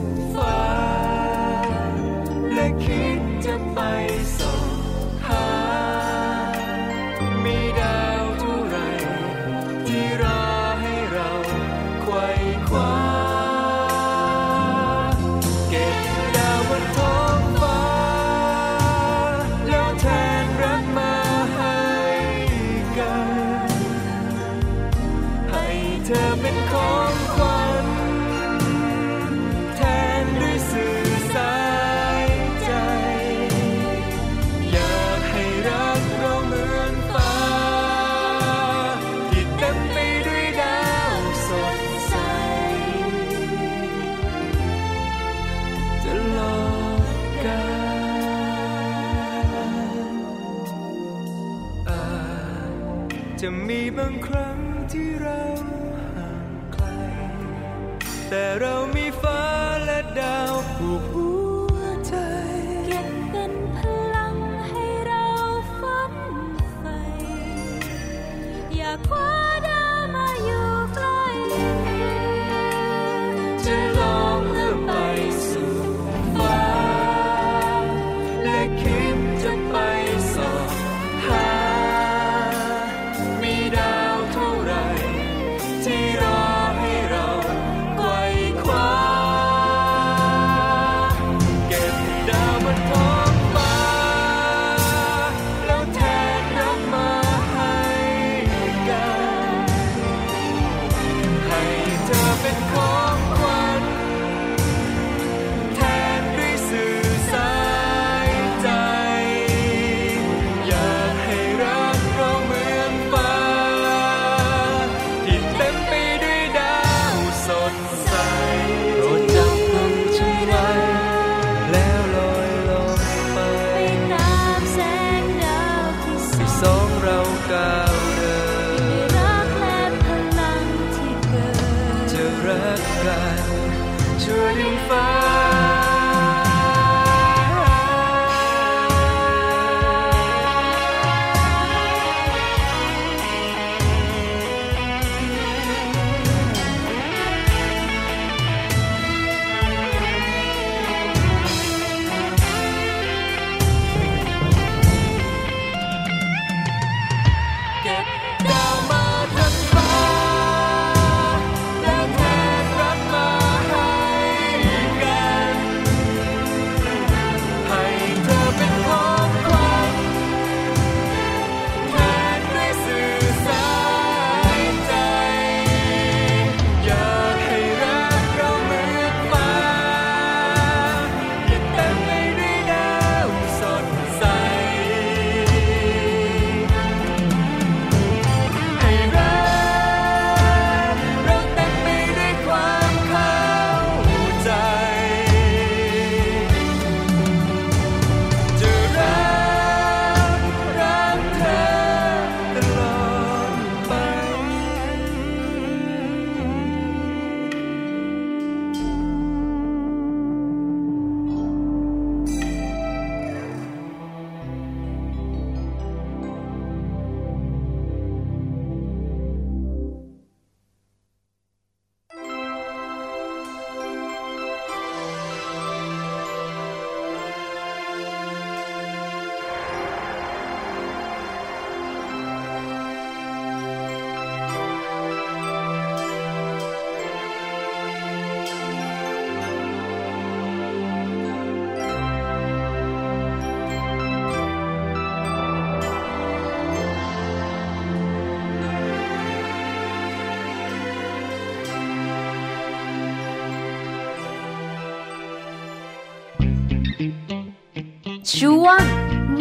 [258.40, 258.80] ช่วง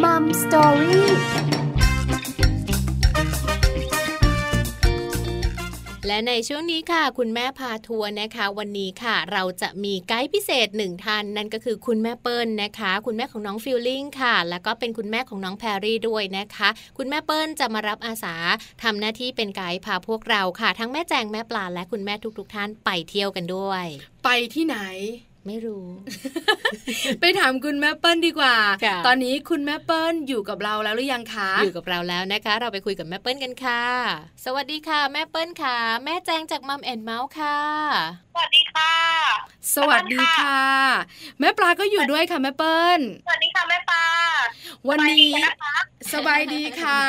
[0.02, 1.08] Mom Story
[6.06, 18.34] และในช่วงนี้ค่ะ คุณแม่พาทัวร์นะคะ วันนี้ค่ะ เราจะมีไกด์พิเศษหนึ่งท่านนั่นก็คือคุณแม่เปิ้ลนะคะ คุณแม่ของน้องฟิลลิ่งค่ะ แล้วก็เป็นคุณแม่ของน้องแพรรี่ด้วยนะคะ คุณแม่เปิ้ลจะมารับอาสา
[18.82, 23.84] ทำหน้าที่เป็นไกด์พาพวกเราค่ะ ทั้งแม่แจงแม่ปลาและคุณแม่ทุกๆท่านไปเที่ยวกันด้วย
[24.24, 24.78] ไปที่ไหน
[25.48, 25.86] ไม่รู้
[27.20, 33.84] ไปถามคุณแม่เปิ้ลดีกว่าค่ะตอนนี้คุณแม่เปิ้ลอยู่กับเราแล้วหรือยังคะ อยู่กับเราแล้วนะคะ เราไปคุยกับแม่เปิ้ลกันค่ะ
[34.44, 37.58] สวัสดีค่ะ แม่เปิ้ลค่ะ แม่แจงจากมัมแอนเมาส์ค่ะ
[38.34, 38.94] สวัสดีค่ะ
[39.76, 40.62] สวัสดีค่ะ
[41.40, 44.04] แม่ปลาก็อยู่ด้วยค่ะแม่เปิ้ล สวัสดีค่ะแม่ปลา
[44.88, 45.32] วันนี้
[46.14, 47.02] สบายดีนะคะสบายดีค่ะ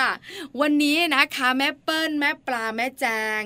[0.61, 3.05] วันนี้นะคะ แม่เปิ้ลแม่ปลาแม่แจ
[3.39, 3.41] ง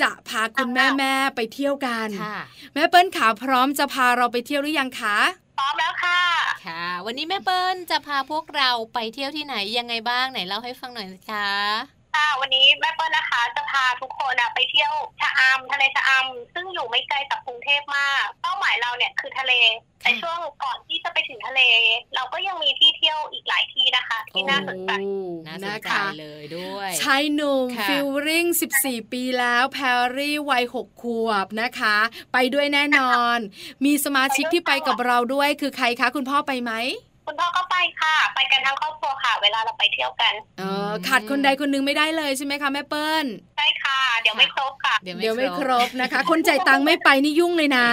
[0.00, 2.38] จะพาคุณแม่แม่ๆไปเที่ยวกันค่ะ
[2.74, 5.18] แม่เปิ้ลขาพร้อมจะพาเราไปเที่ยวหรือยังคะ
[5.58, 6.22] พร้อมแล้วค่ะ
[6.66, 19.52] ค่ะ วันนี้แม่เปิ้ลจะพาพวกเราไปเที่ยวที่ไหนยังไงบ้างไหนเล่าให้ฟังหน่อยสิคะ ค่ะวันนี้แม่เปิ้ลนะคะจะพาทุกคนอะไปเที่ยวชะอำทะเลชะอำซึ่งอยู่ไม่ไกลจากกรุงเทพมาก เป้าหมายเราเนี่ยคือทะเล
[20.02, 21.60] แต่ช่วงก่อนที่จะไปถึงทะเล
[22.14, 25.14] เราก็ยังมีที่เที่ยวอีกหลายที่นะคะ ที่น่าสนใจโอ้
[25.46, 28.46] น่าสนนะใจคะเลยด้วยชายหนุ่มค่ะฟิลริ่ง
[28.80, 31.96] 14 ปีแล้วแพรรี่วัย6ขวบนะคะ
[32.32, 33.38] ไปด้วยแน่นอน
[33.84, 36.72] มีสมาชิกที่ไปกับเราด้วยคือใครคะ คุณพ่อไปไหม
[37.28, 47.86] คุณพ่อก็ไปค่ะ ไปกันทั้งครอบครัวค่ะ เวลาเราไปเที่ยวกันเออขาดคนใดคนหนึ่งไม่ได้เลยใช่ไหมคะแม่เปิ้ลใช่ค่ะ เดี๋ยวไม่ครบค่ะ เดี๋ยวเดี๋ยวไม่ไม่คครรบบนะคะ คนจ่ายตังค์ไม่ไปนี่ยุ่งเลยนะ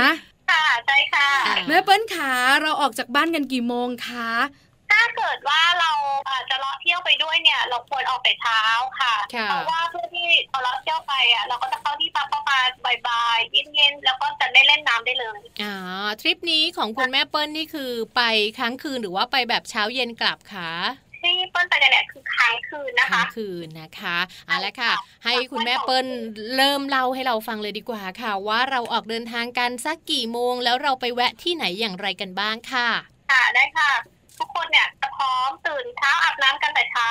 [0.51, 4.29] ค่ะใช่ค่ะอ่าแม่เปิ้ลขาเราออกจากบ้านกันกี่โมงคะ
[4.91, 5.91] ถ้าเกิดว่าเรา
[6.25, 8.61] เอ่อจะเลาะเที่ยวไปด้วยเนี่ย เราควรออกแต่เช้า
[8.99, 12.67] ค่ะค่ะเพราะว่าเพื่อที่พอเราเที่ยวไปอะเราก็จะเข้าที่พักประมาณ
[13.07, 15.75] บ่ายๆเย็นๆแล้วก็จะได้เล่นน้ำได้เลยอ่า
[16.21, 18.21] ทริปนี้ของคุณแม่เปิ้ลนี่คือไป
[18.59, 20.71] ค้างคืนหรือว่าไปแบบเช้าเย็นกลับคะ
[21.23, 24.17] ที่เปิ้ลไปกันเนี่ยคือค้างคืนนะค้าคะงคืนนะคะ
[24.47, 24.91] เอาละค่ะ
[25.25, 26.07] ให้คุณแม่เปิ้ล
[26.57, 32.89] เริ่มเล่าให้เราฟังเลยดีกว่าค่ะ ว่าเราออกเดินทางกันสักกี่โมง แล้วเราไปแวะที่ไหนอย่างไรกันบ้างค่ะ
[33.31, 33.91] ค่ะได้ค่ะ
[34.39, 37.09] ทุกคนเนี่ยจะพร้อมตื่นเช้าอาบน้ำกันแต่เช้า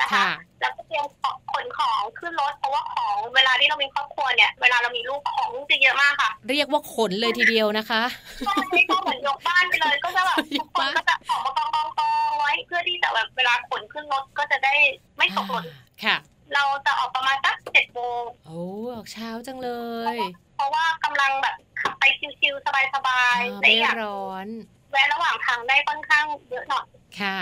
[0.00, 0.28] นะคะค่ะ
[0.60, 8.02] แล้วก็เตรียมของขนของขึ้นรถเพราะว่าของเวลาที่เรามีครอบครัวเนี่ย เวลาเรามีลูกของจะเยอะมากค่ะ เรียกว่าขนเลยทีเดียวนะคะ
[8.46, 14.74] ก็ไม่ก็เหมือนยกบ้านไปเลยก็จะแบบยทุกกคนบ้านก็จะออกมากองกองกองไว้ เพื่อที่จะแบบเวลาขนขึ้นรถก็จะได้
[15.16, 15.64] ไม่ตกหล่น
[16.04, 16.16] ค่ะ
[16.54, 18.62] เราจะออกประมาณสักเจ็ดโมงโอ้
[18.94, 19.70] ออกเช้าจังเล
[20.14, 20.16] ย
[20.56, 22.02] เพราะว่ากำลังแบบขับไป
[22.40, 24.48] ชิวๆสบายอ่าๆและไม่อยากร้อน
[24.94, 26.86] แวะระหว่างทางได้ค่อนข้างเยอะหน่อย
[27.20, 27.40] ค่ะ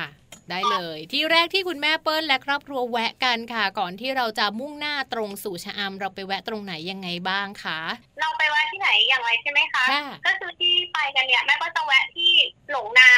[0.51, 7.81] ได้เลย ที่แรกที่คุณแม่เปิ้ลและครอบครัวแวะกันค่ะ ก่อนที่เราจะมุ่งหน้าตรงสู่ชะอำเราไปแวะตรงไหนยังไงบ้างคะ
[8.21, 12.33] เราไปแวะที่ไหนอย่างไรใช่ไหมคะค่ะก็คือที่ไปกันเนี่ยแม่ก็จะแวะที่
[12.71, 13.11] หลงนา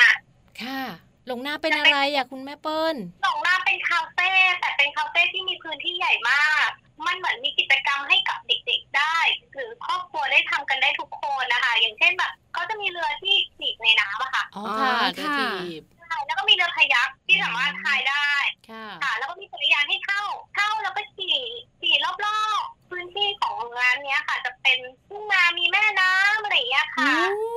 [0.63, 0.83] ค่ะ
[1.27, 6.71] หลงหน้าเป็นอะไรอะคุณแม่เปิ้ลหลงนาเป็นคาเฟ่แต่เป็นคาเฟ่ที่มีพื้นที่ใหญ่มาก
[7.07, 9.17] มันเหมือนมีกิจกรรมให้กับเด็กๆได้
[9.55, 18.29] หรือครอบครัวได้ทำกันได้ทุกคนนะคะ อย่างเช่นแบบเขาจะมีเรือที่ขี่ในน้ำอะค่ะอ๋อค่ะอ๋อเรือค่ะถีบใช่แล้วก็มีเรือพายักที่สามารถพายได้
[18.71, 20.23] ค่ะค่ะแล้วก็มีจักรยานให้เข้า
[20.55, 21.37] เข้าแล้วก็ขี่
[21.81, 22.07] ขี่ร
[22.41, 27.13] อบๆ พื้นที่ของร้านเนี้ยค่ะ จะเป็นทุ่งนามีแม่น้ำอะไรอย่างเงี้ยค่ะ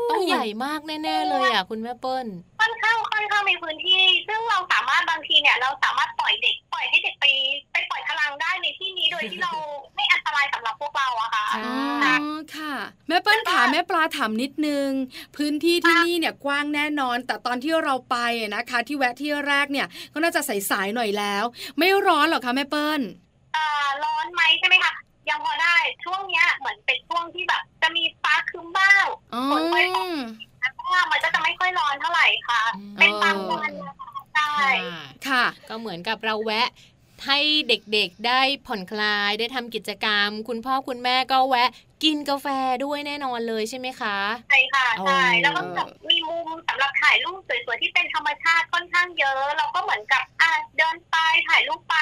[0.09, 2.27] ต้องใหญ่มากแน่ ๆ เลยอะ คุณแม่เปิ้ล
[2.59, 7.25] ค่อนข้างค่อนข้างมีพื้นที่ ซึ่งเราสามารถบางทีเนี่ย เราสามารถปล่อยเด็กปล่อยให้เด็กไป
[7.71, 9.51] ไปปล่อยพลังได้ในที่นี้โดยที่เรา
[9.95, 11.71] ไม่อันตรายสำหรับพวกเราอะค่ะค่ะอ๋
[12.35, 12.73] อค่ะ
[13.07, 14.89] แม่เปิ้ลขาแม่ปลาถามนิดนึง
[15.37, 21.43] พื้นที่ที่นี่เนี่ยกว้างแน่นอน แต่ตอนที่เราไปอะนะคะ ที่แวะที่แรกเนี่ย ก็น่าจะใสๆหน่อยแล้ว
[21.77, 23.01] ไม่ร้อนหรอคะแม่เปิ้ล
[23.55, 23.67] อ่า
[24.03, 24.93] ร้อนไหมใช่ไหมคะ
[25.29, 30.09] ยังพอได้ช่วงเนี้ยเหมือนเป็นช่วงที่แบบ จะมีฟ้าครึ้มบ้างอ๋อฝนค่อยตก
[30.59, 34.53] แล้วก็มันก็จะไม่ค่อยร้อนเท่าไหร่ค่ะอืมเป็นบางวันนะคะใช่
[34.87, 36.69] ค่ะค่ะ ก็เหมือนกับเราแวะ
[37.25, 41.69] ให้เด็กๆได้ผ่อนคลายได้ทำกิจกรรม คุณพ่อคุณแม่ก็แวะ
[42.03, 42.47] กินกาแฟ
[42.85, 44.15] ด้วยแน่นอนเลยใช่ไหมคะ
[44.49, 51.15] ใช่ค่ะใช่อ๋อแล้วก็แบบมีมุมสำหรับถ่ายรูปสวยๆที่เป็นธรรมชาติค่อนข้างเยอะ เราก็เหมือนกับอะเดินไป
[51.49, 51.97] ถ่ายรูปไป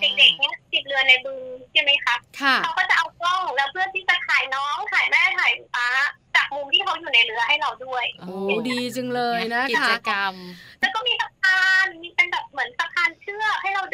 [0.00, 1.40] เด็กๆเนี่ยติดเรือในบึง
[1.72, 5.88] ใช่ไหมคะค่ะเขาก็จะเอากล้องแล้วเพื่อที่จะถ่ายน้องถ่ายแม่ถ่ายป้า
[6.36, 10.34] จากมุมที่เขาอยู่ในเรือให้เราด้วยโอ้โอ้ดีจังเลยนะกิคะจกรรม
[10.80, 13.93] แล้วก็มีสะพานมีเป็นแบบเหมือนสะพานเชือกให้เราเ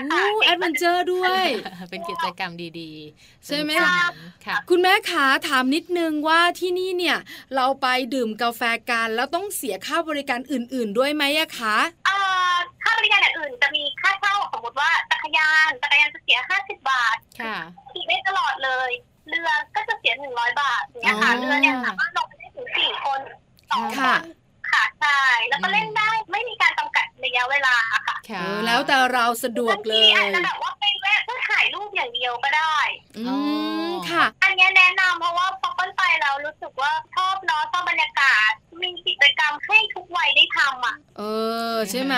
[0.00, 1.44] งเงี้ยค่ะอู้แอดเวนเจอร์ด้วย
[1.90, 4.12] เป็นกิจกรรมดีๆ ใช่ไหมสนุกสนาน
[4.46, 7.18] ค่ะ คุณแม่ขาถามนิดนึงว่าที่นี่เนี่ย
[7.54, 11.76] เราไปดื่มกาแฟกันแล้วต้องเสียค่าบริการอื่น ๆ ด้วยไหมอะคะ
[12.06, 12.16] เอ่
[12.50, 17.56] อค่าบริการอย่างอื่นจะมีค่าเช่าสมมติว่าจักรยานจักรยานจะเสีย50บาทค่ะ
[17.92, 18.90] ขี่ได้ตลอดเลย
[19.28, 23.20] เรือก็จะเสีย100บาทอย่างเงี้ยค่ะอ๋อเรือเนี่ยสามารถลงไปได้ถึงสี่คน
[23.70, 24.22] สองคค่ะน
[24.70, 28.00] ค่ะใช่แล้วก็เล่นได้ไม่มีการจำกัดระยะเวลาค่ะ
[28.30, 32.76] ค่ะเออแล้วแต่เราสะดวกเลบางทีอาจยจะแบบว่าไปแวะเพื่อถ่ายรูปอย่างเดียวก็ได้
[33.18, 33.38] อือ๋อ
[33.88, 38.50] มค่ะ อันเนี้ยแนะนำเพราะว่าพอต้นไปเรารู้สึกว่าชอบเนาะชอบบรรยากาศ
[38.82, 41.22] มีกิจกรรมให้ทุกวัยได้ทำอะ เอ
[41.74, 42.14] อ ใช่ไหม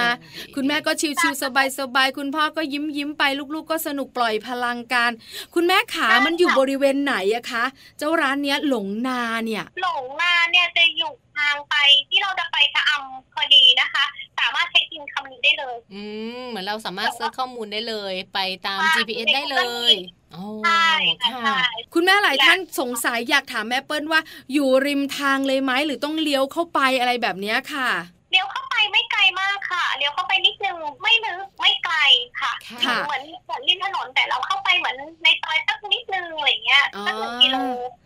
[0.55, 1.43] คุณแม่ก็ชิวๆ
[1.79, 3.23] สบายๆคุณพ่อก็ยิ้มยิ้มๆไป
[3.55, 5.11] ลูกๆ ก็สนุกปล่อยพลังกัน
[5.55, 7.65] คุณแม่ขามันอยู่บริเวณไหนอะคะ
[7.99, 11.75] เจ้าร้านเนี้ยหลงนาเนี่ย หลงมาเนี่ยจะอยู่ทางไป
[12.09, 14.05] ที่เราจะไปชะอำพอดีนะคะ
[14.39, 16.03] สามารถเช็คอินคำนี้ได้เลย อื
[16.39, 19.57] มเหมือนเราสามารถเซิร์ชข้อมูลได้เลย ไปตามค่ะ GPS ได้เล
[19.93, 19.95] ย
[20.35, 20.91] อ๋อใช่
[21.23, 24.21] ค่ะค่ะใช่คุณแม่หลายท่านสงสัยอยากถามแม่เปิ้ลว่า
[24.53, 27.91] อยู่ริมทางเลยไหมหรือต้องเลี้ยวเข้าไปอะไรแบบเนี้ยค่ะ
[28.31, 31.97] เลี้ยวเข้าไปไม่ไกลมากค่ะเลี้ยวเข้าไปนิดนึงไม่ลึกไม่ไกล
[32.41, 32.53] ค่ะ
[32.87, 37.57] ค่ะ เหมือนเหมือนริมถนนแต่เราเข้าไปเหมือนในซอยสักนิดนึงอะไรเงี้ยสักหนึ่งกิโล
[37.95, 38.06] ค่ะ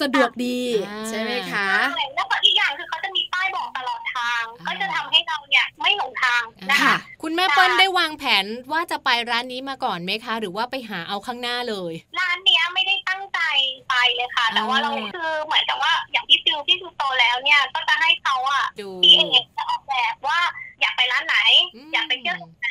[0.00, 13.40] สะดวกดีอ่าใช่ไหมคะใช่แล้วก็อีกอย่างคือเขาจะมีป้ายบอกตลอดทางอ่าก็จะทำให้เราเนี่ยไม่หลงทางนะค่ะคะคุณแม่เปิ้ลได้วางแผนว่าจะไปร้านนี้มาก่อนไหมคะ หรือว่าไปหาเอาข้างหน้าเลย ร้านเนี้ยไม่ได้ตั้งใจ
[13.88, 20.40] ไปเลยค่ะ แต่ว่าเราอ่าคือเหมือนกับว่าอย่างพี่ฟิวพี่ฟิวโตแล้วเนี่ยก็จะให้เขาอะดูพี่เอกจะออกแบบว่า
[20.80, 21.38] อยากไปร้านไหน
[21.74, 22.70] อืมอยากไปเที่ยวที่ไหน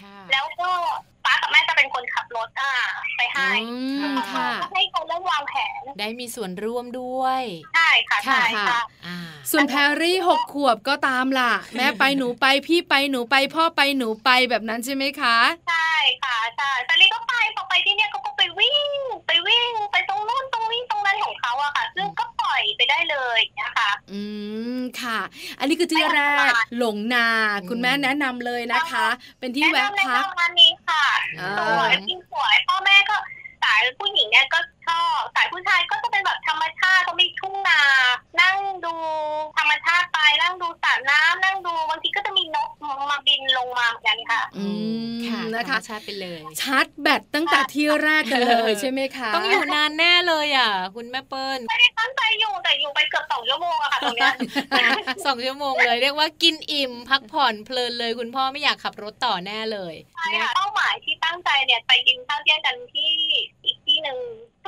[0.00, 0.70] ค่ะแล้วก็
[1.24, 2.72] ป้ากับแม่จะเป็นคนขับรถอ่า
[3.16, 3.50] ไปให้
[4.00, 4.82] อืมค่ะให้
[5.98, 7.42] ได้มีส่วนร่วมด้วย
[7.74, 9.16] ใช่ค่ะใช่ค่ะอ่า
[9.50, 15.36] ส่วนแพรรี่หกขวบก็ตามล่ะ แม่ไปหนูไปพี่ไปหนูไป พ่อไปหนูไปแบบนั้นใช่ไหมคะ
[15.68, 15.92] ใช่
[16.24, 18.90] ค่ะใช่แต่ลีก็ไปพอไปที่เนี่ยเขาก็ไปวิ่ง
[19.26, 24.20] ไปวิ่ง ไปตรงนู้นตรงนี้ตรงนั้นของเขาอะค่ะ ซึ่งก็ปล่อยไปได้เลยนะคะ อื
[24.78, 25.18] มค่ะ
[25.58, 26.20] อันนี้คือที่แร
[26.50, 27.28] กหลงนา
[27.68, 29.06] คุณแม่แนะนำเลยนะคะ
[29.38, 31.04] เป็นที่แวะแนะนำในพักร้านนี้ค่ะ
[31.40, 33.16] อ่าสวยจริงสวยพ่อแม่ก็
[33.62, 37.82] สายผู้หญิงเนี่ยก็ ชอบสายผู้ชายก็จะเป็นแบบธรรมชาติก็มีทุ่งนา
[38.40, 38.94] นั่งดู
[39.58, 42.70] ธรรมชาติไปนั่งดูสระน้ำนั่งดูบางทีก็จะมีนก
[43.10, 44.66] มาบินลงมาเหมือนกันค่ะ อื
[45.10, 54.32] มค่ะนะธรรคะมชาติไปเลยชาร์จแบตตั้งแต่ที่แรกกันเลยใช่ไหมคะ ต้องอยู่นานแน่เลยอะ คุณแม่เปิ้ลไม่ได้ตั้งใจอยู่แต่อยู่ไปเกือบสองชั่วโมงอะค่ะตรงเนี้ย
[55.26, 63.10] สองชั่วโมงเลยเรียกว่ากินอิ่มพักผ่อนเพลินเลย คุณพ่อไม่อยากขับรถต่อแน่เลยใช่ค่ะเป้าหมายที่ตั้งใจเนี่ยไปกินข้าวเที่ยงกันที่
[63.64, 64.18] อีกที่หนึ่ง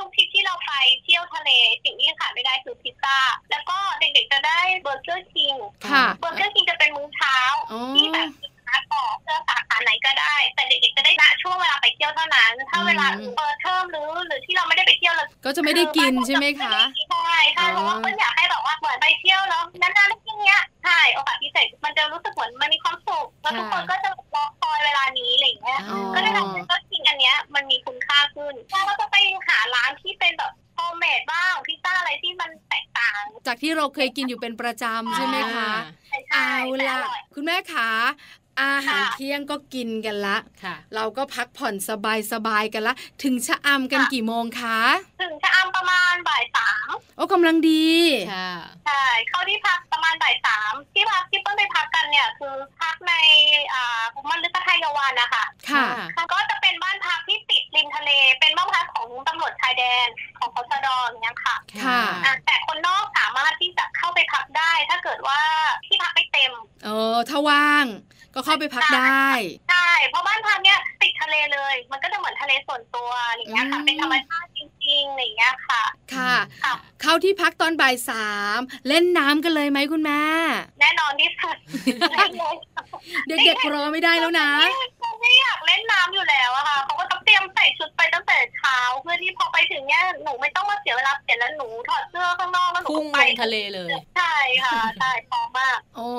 [0.01, 0.71] ทุกทริปที่เราไป
[1.03, 1.49] เที่ยวทะเล
[1.83, 3.17] สิ่งที่ขาดไม่ได้คือพิซซ่า
[3.51, 5.53] แล้วก็เด็กๆจะได้ Burger King
[5.89, 7.37] ค่ะ Burger King จะเป็นมื้อเช้า
[7.71, 8.29] อ๋อที่แบบ
[8.71, 16.77] สาขาเลือกสาขาไหนก็ได้ แต่เด็กๆจะได้ณช่วงเวลาไปเที่ยวเท่านั้น ถ้าเวลาอืมเปิดเทอมหรือหรือที่เราไม่ได้ไปเที่ยวเราก็จะไม่ได้กินใช่ไหมคะ
[17.09, 29.15] ใช่ใช่เพราะว่าคนอยากให้แบบว่าเหมือนไปเที่ยวแล้วนานๆได้กินเนี้ยใช่โอกาสพิเศษมันจะรู้สึกเหมือนมันมีความสุขแล้วทุกคนก็จะรอคอยเวลานี้อะไรอย่างเงี้ยอ๋อก็ได้ทำให้ก็กินอันเนี้ยมันมีคุณค่าขึ้นแล้วก็จะไป
[29.47, 35.71] หาร้านที่เป็นแบบ homemade บ้างพิซซ่าอะไรที่มันแตกต่าง จากที่เราเคยกินอยู่เป็นประจำใช่ไหมคะ
[36.07, 37.89] ใช่เอาแต่ล่ะร่อยคุณแม่ขา
[38.61, 41.75] อาหารค่ะเที่ยงก็กินกันละค่ะ เราก็พักผ่อน
[42.31, 42.93] สบายๆกันละ
[43.23, 44.79] ถึงชะอำกันค่ะกี่โมงคะ
[45.21, 47.89] ถึงชะอำประมาณบ่ายสามโอ้กำลังดี
[48.33, 48.51] ค่ะ
[48.85, 53.13] ใช่เข้าที่พักประมาณบ่ายสามที่พักที่เปิ้ลไปพักกันเนี่ยคือพักใน
[53.73, 55.85] อ่ามันลึกไทยวันนะคะค่ะ
[56.15, 60.07] ค่ะก็จะเป็นบ้านพักที่ติดริมทะเล เป็นบ้านพักของตำรวจชายแดน
[60.39, 65.39] ของคอสดออย่างเงี้ยค่ะค่ะอะแต่คนนอกสามารถที่จะเข้าไปพักได้ ถ้าเกิดว่า
[65.87, 66.51] ที่พักไม่เต็ม
[66.85, 67.85] เออถ้าว่าง
[68.35, 69.29] ก็เข้าไปพักได้
[69.69, 78.27] ใช่เพราะบ้านพักเนี่ยติดทะเลเลย มันก็จะเหมือนทะเลส่วนตัวอะไรอย่างเงี้ยค่ะอืมเป็นธรรมชาติจ ริงๆอะไรอย่างเงี้ยค่ะค่ะ ค่ะเข้าที่พักตอนบ่ายสา
[78.57, 80.23] มเล่นน้ำกันเลยไหมคุณแม่
[80.79, 81.57] แน่นอนที่สุด
[83.27, 84.49] เด็กๆรอไม่ได้แล้วนะ
[85.21, 96.09] ไม่อยากเล่นน้ำอยู่แล้วอะค่ะเขาก็ต้องเตรียมใส่ชุดไปตั้งแต่เช้าเพื่อที่พอไปถึงเนี่ยหนูไม่ต้องมาเสียเวลาเปลี่ยนแล้วหนูถอดเสื้อข้างนอกแล้วหนูพุ่งก็ลไปงทะเลเลย ใช่ค่ะใช่พร้อมมากอ๋อ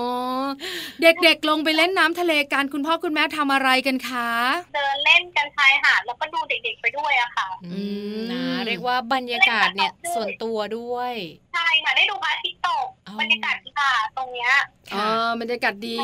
[1.03, 4.31] เด็กๆลงไปเล่นน้ำทะเลกันคุณพ่อคุณแม่ทำอะไรกันคะ
[4.75, 7.83] เดินเล่นกันชายหาดแล้วก็ดูเด็กๆไปด้วยอะค่ะ อื
[8.17, 11.14] มนะเรียกว่าบรรยากาศเนี่ยส่วนตัวด้วย
[11.53, 14.53] ใช่ค่ะได้ดูพระอาทิตย์ตกอ๋อบรรยากาศดีค่ะตรงเนี้ย
[14.94, 15.98] อ๋อค่ะบรรยากาศดี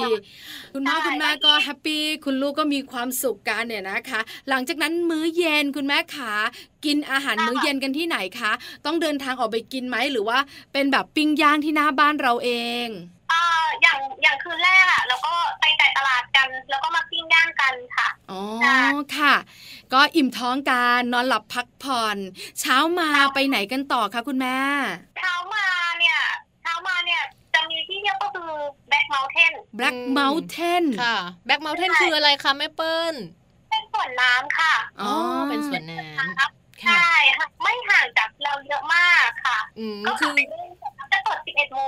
[0.72, 6.32] คุณพ่อใช่คุณแม่ก็แฮปปี้คุณลูกก็มีความสุขกันเนี่ยนะคะ หลังจากนั้นมื้อเย็นคุณแม่ขา
[6.84, 8.52] กินอาหารมื้อเย็นกันที่ไหนคะ
[8.86, 10.38] ต้องเดินทางออกไปกินไหมหรือว่า
[10.72, 12.50] เป็นแบบปิ้งย่างที่หน้าบ้านเราเอ
[12.86, 12.88] ง
[13.32, 13.42] อ่า
[13.82, 18.80] อย่างอย่างคืนแรกอะแล้วก็ไปจ่ายตลาดกัน แล้วก็มาปิ้งย่างกันค่ะอ๋อค่ะ
[19.16, 19.34] ค่ะ
[19.92, 22.16] ก็อิ่มท้องกันนอนหลับพักผ่อน
[22.60, 24.58] เช้ามาไปไหนกันต่อคะคุณแม่
[25.18, 25.66] เช้ามา
[25.98, 26.18] เนี่ย
[26.62, 27.22] เช้ามาเนี่ย
[27.54, 28.50] จะมีที่เที่ยวก็คือ
[28.88, 31.16] แบ็คเมลเทน Black อืม Mountain ค่ะ
[31.46, 33.14] Black Mountain คืออะไรคะแม่เปิ้ล
[33.70, 35.12] เป็นสวนน้ำค่ะอ๋อ
[35.48, 40.30] เป็นสวนน้ำครับค่ะใช่ค่ะไม่ห่างจากเราเยอะมากค่ะอืมก็คืคือ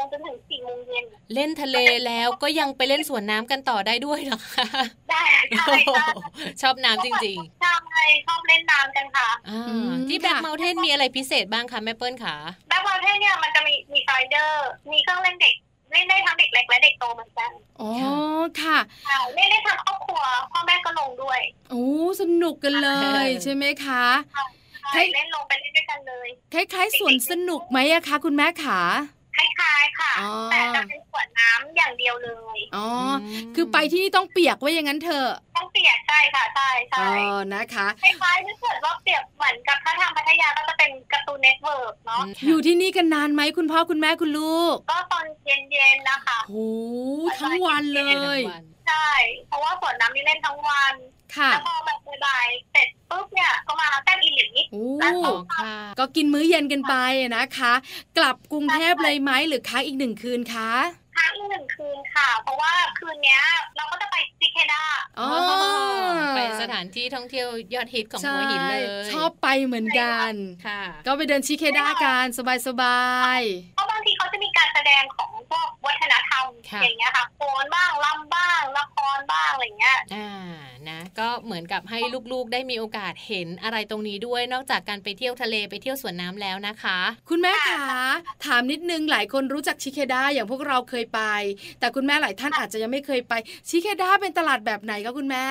[0.04, 1.76] งจนถึง4โมงเย็นเล่นทะเล
[2.06, 4.66] แล้วก็ยังไปเล่นสวนน้ำกันต่อได้ด้วยเหรอคะ
[5.10, 5.22] ได้
[5.58, 12.36] ใช่โอ้โหใช่ชอบน้ำจริงใช่ชอบเล่นน้ำกันค่ะๆอ่าอืมที่ Black ค่ะ Mountain มีอะไรพิเศษบ้างคะแม่เปิ้ลคะ
[12.68, 15.54] Black Mountain เนี่ยมันจะมีมี slider มีเครื่องเล่นเด็ก
[15.92, 17.90] เล่นได้ทั้งเด็กเล็กและเด็กโตเหมือนกันอ๋อ
[18.62, 18.78] ค่ะ
[19.08, 20.22] ค่ะเล่นได้ทั้งครอบครัว
[20.52, 21.40] พ่อแม่ก็ลงด้วย
[21.70, 21.86] โอ้
[22.20, 22.90] สนุกกันเล
[23.24, 24.04] ยใช่ไหมคะ
[24.92, 28.80] ใช่เล่นลงไปเล่นด้วยกันเลยคล้ายๆสวนสนุกไหมอะคะคุณแม่ขา
[29.36, 33.14] คล้ายๆค่ะ อ๋อ แต่จะเป็นสวนน้ำอย่างเดียวเลย อ๋ออืม
[33.54, 46.68] คือไปที่นี่ต้องเปียกไว้อย่างนั้นเถอะต้องเปียกใช่ค่ะใช่อ๋ใช่นะคะ คล้ายๆถ้าเกิดว่าเปรียบเหมือนกับถ้าทางพัทยาก็จะเป็น Cartoon Network เนาะค่ะ อยู่ที่นี่กันนานไหมคุณพ่อคุณแม่คุณลูกก็ตอนเย็นๆนะคะโอ้
[47.40, 49.10] ทั้งวันเลเล่นทั้ยงวันใช่
[49.48, 51.19] เพราะว่าสวนน้ำนี่เล่นทั้งวันค่ะ
[51.52, 56.94] แล้วพอแบบบ่ายๆเสร็จปุ๊บเนี่ยก็มาแต้มอีหลีโอ้แล้วอ๋อค่ะ ก็กินมื้อเย็นกันไป
[57.36, 57.72] นะคะ
[58.18, 60.70] กลับกรุงเทพเลยไหมหรือค้างอีกหนึ่งคืนคะ
[61.20, 63.42] ค้างอีกหนึ่งคืนค่ะ เพราะว่าคืนเนี้ย
[63.76, 64.82] เราก็จะไปซิเคด้า
[65.20, 65.28] อ๋อ
[66.34, 70.32] ไปสถานที่ท่องเที่ยวยอดฮิตของใช่หัวหินเลยชอบไปเหมือนกัน
[70.66, 72.54] ค่ะ ก็ไปเดินชิเคด้ากันสบา
[73.38, 73.40] ย
[73.74, 80.30] เพราะบางทีเขาจะมีการแสดงของพวกวัฒนธรรมค่ะอย่างเงี้ยค่ะโขนบ้างลำบ้างละครบ้างอะไรเงี้ยอ่า
[80.90, 81.98] นะก็เหมือนกับให้
[82.32, 86.98] ลูกๆได้มีโอกาสเห็นอะไรตรงนี้ด้วยนอกจากการไปเที่ยวทะเลไปเที่ยวสวนน้ำแล้วนะคะ
[87.28, 87.86] คุณแม่คะ
[88.44, 91.20] ถามนิดนึงหลายคนรู้จักชิเคด้าอย่างพวกเราเคยไป
[91.80, 93.34] แต่คุณแม่หลายท่านอาจจะยังไม่เคยไป
[93.68, 95.46] ชิเคด้าเป็นตลาดแบบไหนคะคุณแม่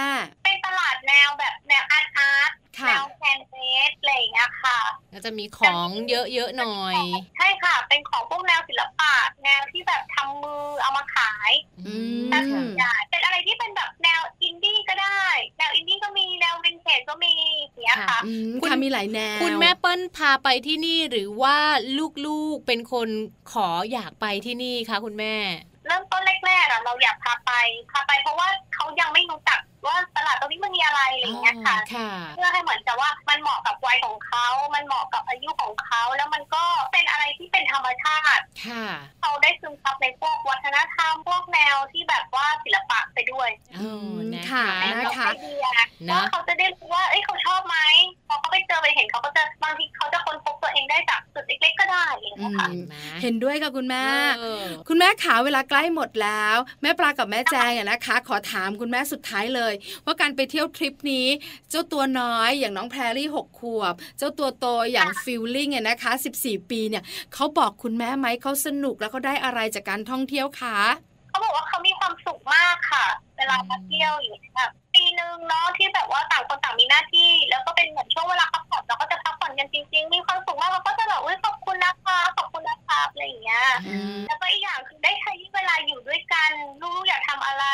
[0.45, 4.80] เป็นตลาดแนวแบบแนว art art ค่ะแนว handmade อะไรอย่างเงี้ยค่ะ
[5.14, 6.95] ก็จะมีของเยอะๆหน่อย
[7.38, 11.51] ใช่ค่ะ เป็นของพวกแนวศิลปะแนวที่แบบทำมือเอามาขาย
[11.88, 15.24] อืมแต่ส่วนใหญ่เป็นอะไรที่เป็นแบบแนวอินดี้ก็ได้
[15.57, 18.34] แนวอินดี้ก็มีแนววินเทจก็มีอย่างเงี้ยค่ะอื
[18.82, 21.58] มคุณค่ะมีหลายแนว คุณแม่เปิ้ลพาไปที่นี่หรือว่า
[22.26, 23.10] ลูกๆเป็นคน
[23.52, 25.36] ขออยากไปที่นี่คะคุณแม่
[25.88, 27.52] เริ่มต้นแรกๆอะเราอยากพาไป
[27.92, 38.88] พาไปเพราะว่าเขายังไม่รู้จักว่าตลาดตรงนี้มันมีอะไรอะไรอย่างเงี้ยค่ะค่ะ เพื่อให้เหมือนกับว่ามันเหมาะกับวัยของเขา มันเหมาะกับอายุของเขา แล้วมันก็เป็นอะไรที่เป็นธรรมชาติค่ะ
[39.22, 45.68] เขาได้ซึมซับในพวกวัฒนธรรมพวกแนวที่แบบว่าศิลปะไปด้วยเออนะค่ะคะแล้วนะคะไอเดีย
[46.12, 47.78] ว่าเขาจะได้รู้ว่า เอ้ยเขาชอบไหม
[48.30, 54.04] พอเขาไปเจอไปเห็นเขาก็จะบางทีเขาจะค้นพบตัวเองได้จากจุดเล็กๆก็ได้อย่างเงี้ยค่ะเห็นไหมเห็นด้วยค่ะคุณแม่
[54.40, 59.74] เออคุณแม่ขาเวลาใกล้หมดแล้ว แม่ปลากับแม่แจงอะนะคะ ขอถามคุณแม่สุดท้ายเลย
[60.06, 61.28] ว่าการไปเที่ยวทริปนี้
[61.70, 66.12] เจ้าตัวน้อยอย่างน้องแพรรี่หกขวบ เจ้าตัวโตอย่างฟิลลิ่งเนี่ยนะคะ
[66.42, 67.04] 14 ปีเนี่ย
[67.34, 70.80] เขาบอกคุณแม่ไหมเขาสนุกแล้วเขาได้อะไรจากการท่องเที่ยวคะ
[71.30, 73.06] เขาบอกว่าเขามีความสุขมากค่ะ
[73.38, 83.66] เวลามาเที่ยวอย่างเงี้ยแบบ ปีหนึ่งเนาะที่แบบว่าต่างคนต่างมีหน้าที่ แล้วก็เป็นเหมือนช่วงเวลาพักผ่อนเราก็จะพักผ่อนกันจริง ๆ มีความสุขมากเราก็จะแบบอุ้ยขอบคุณนะคะขอบคุณนะคะอะไรอย่างเงี้ย
[84.28, 87.66] แล้วก็อีกอย่างคือได้ใช้เวลาอยู่ด้วยกันลูกๆอยากทำอะไร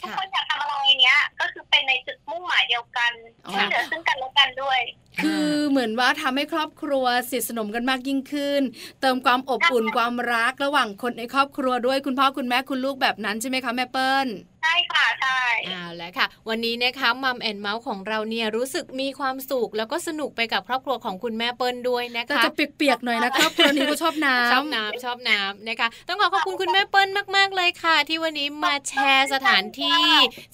[0.00, 3.12] ทุกคนอยากทำอะไรเนี้ย ก็คือเป็นในจุดมุ่งหมายเดียวกัน
[3.46, 4.80] อ๋อช่วยเหลือซึ่งกันและกันด้วย
[5.22, 8.62] คือเหมือนว่าทำให้ครอบครัวสนิทสนมกันมากยิ่งขึ้น
[9.00, 14.28] เติมความอบอุ่นความรักระหว่างคนในครอบครัวด้วยคุณพ่อคุณแม่คุณลูกแบบนั้นใช่ไหมคะแม่เปิ้ล
[14.62, 30.04] ใช่ค่ะใช่เอาละค่ะ วันนี้นะคะมัมแอนเมาส์ของเราเนี่ยรู้สึกมีความสุขแล้วก็สนุกไปกับครอบครัวของคุณแม่เปิ้ลด้วยนะแต่คะจะเปียกๆหน่อยนะครอบครัวนี้ก็ชอบน้ำชอบน้ำชอบน้ำนะคะ ต้องขอขอบคุณคุณแม่เปิ้ลมาก ๆ เลยค่ะ ที่วันนี้มาแชร์สถานที่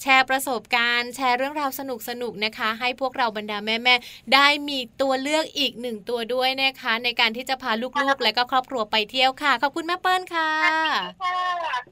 [0.01, 1.81] แชร์ประสบการณ์ แชร์เรื่องราวส
[2.21, 10.51] นุกๆนะคะ ให้พวกเราบรรดาแม่ๆได้มีตัวเลือกอีกหนึ่งตัวด้วยนะคะ ในการที่จะพาลูกๆ และก็ครอบครัวไปเที่ยวค่ะ ขอบคุณแม่เปิ้ลค่ะ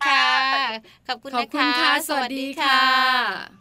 [0.07, 0.25] ค่ะ
[1.07, 2.79] ขอบคุณขอบนะคุณคะค่ะสวัสดีค่ะ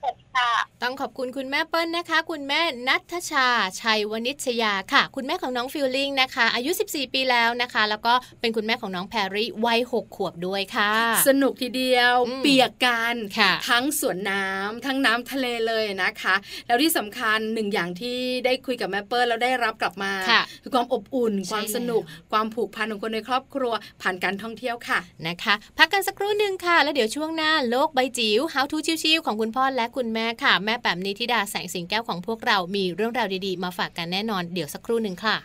[0.03, 0.51] สวัสดีค่ะ
[0.83, 3.47] ต้องขอบคุณคุณแม่เปิ้ลนะคะ คุณแม่นัทชา
[3.81, 10.93] ชัยวณิชยาค่ะ คุณแม่ของน้องฟิลลิ่งนะคะ อายุ 14 ปีแล้วนะคะ แล้วก็เป็นคุณแม่ของน้องแพรรี่วัย6ขวบด้วยค่ะ
[11.29, 16.35] สนุกทีเดียวอืมเปียกกันค่ะทั้งสวนน้ำทั้งน้ำทะเลเลยนะคะ
[16.67, 23.73] แล้วที่สำคัญหนึ่งอย่างที่ได้คุยกับแม่เปิ้ลแล้วได้รับกลับมาค่ะคือความอบอุ่นใช่ความสนุก ความผูกพันของคนในครอบครัว
[24.03, 35.37] ผ่านการท่องเที่ยวค่ะนะคะ พักกันสักครู่หนึ่งค่ะ แล้วเดี๋ยวช่วงหน้าโลกใบจิ๋ว How to ชิวๆของคุณพ่อและคุณแม่ค่ะ แม่แปมนิธิดาแสงสิงแก้วของพวกเรา มีเรื่องราวดีๆ มาฝากกันแน่นอน เดี๋ยวสักครู่หนึ่งค่ะ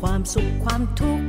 [0.00, 1.26] ความสุขความทุกข์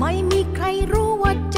[0.00, 1.57] ไม่มีใครรู้ว่าจ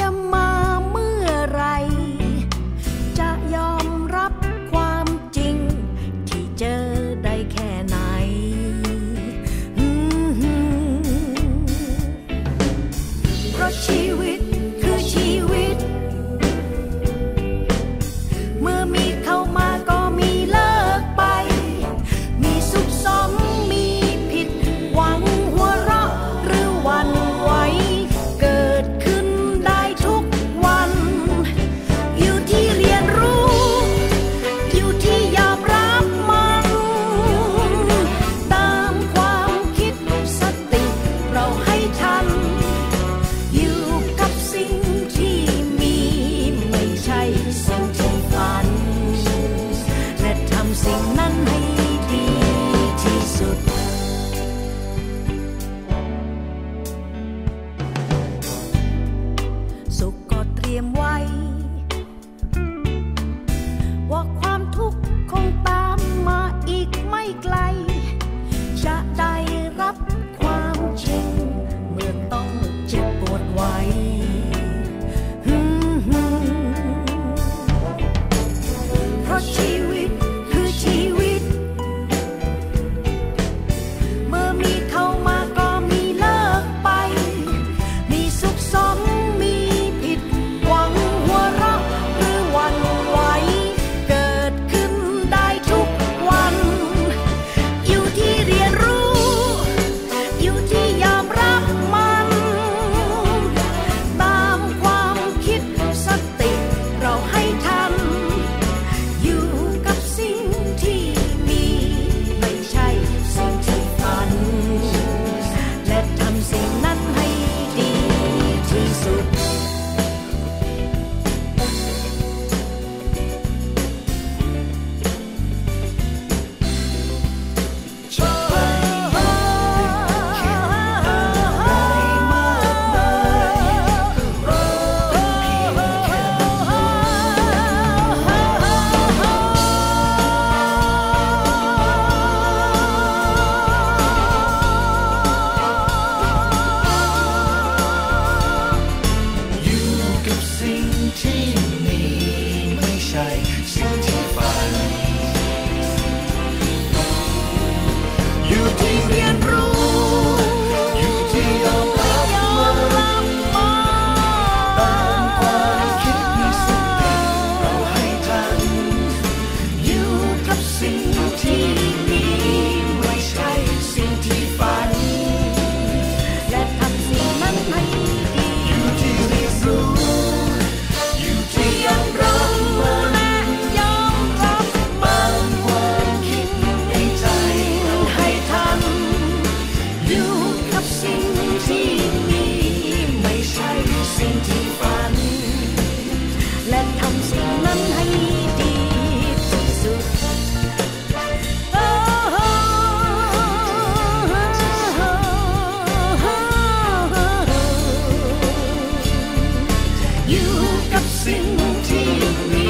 [210.31, 210.55] อยู่
[210.93, 211.45] กับสิ่ง
[211.87, 212.09] ที่
[212.51, 212.67] มี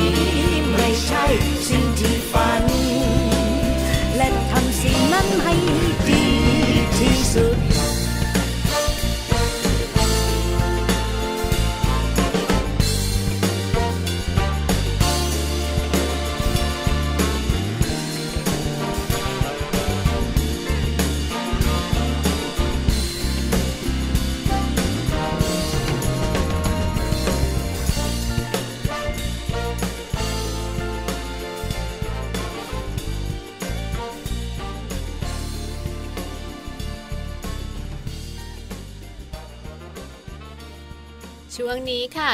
[0.74, 1.24] ไม่ใช่
[1.68, 2.21] สิ่งที่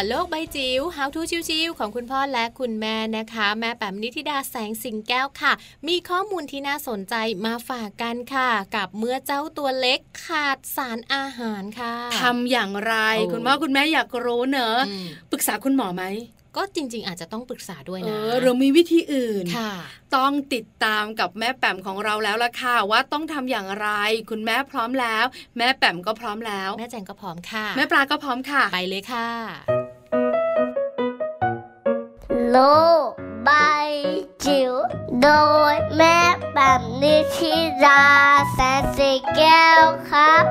[0.09, 5.53] โลกใบจิ๋ว How to ชิวๆของคุณพ่อและคุณแม่นะคะ แม่แปมนิธิดาแสงสิงแก้วค่ะ
[5.87, 16.05] มีข้อมูลที่น่าสนใจมาฝากกันค่ะ กับเมื่อเจ้าตัวเล็กขาดสารอาหารค่ะทำอย่างไรโอ้คุณพ่อคุณแม่อยากรู้เนอะอืมปรึกษาคุณหมอไหม
[16.57, 19.73] ก็จริง ๆ อาจจะต้องปรึกษาด้วยเอนะอหรือมีวิธีอื่นค่ะ
[20.15, 23.87] ต้องติดตามกับแม่แป๋มของเราแล้วล่ะค่ะ ว่าต้องทำอย่างไร
[24.29, 25.25] คุณแม่พร้อมแล้ว
[25.57, 29.86] แม่แป๋มก็พร้อมแล้ว แม่แจงก็พร้อมค่ะ แม่ปลาก็พร้อมค่ะ ไปเลยค่ะ
[32.51, 32.59] โล
[33.05, 33.07] ก
[33.45, 33.51] ใบ
[34.45, 34.71] จิ๋ว
[35.21, 35.29] โด
[35.71, 36.17] ยแม่
[36.53, 37.53] แบบนิชิ
[37.85, 38.03] รา
[38.53, 40.43] แสนสีแก้วครับ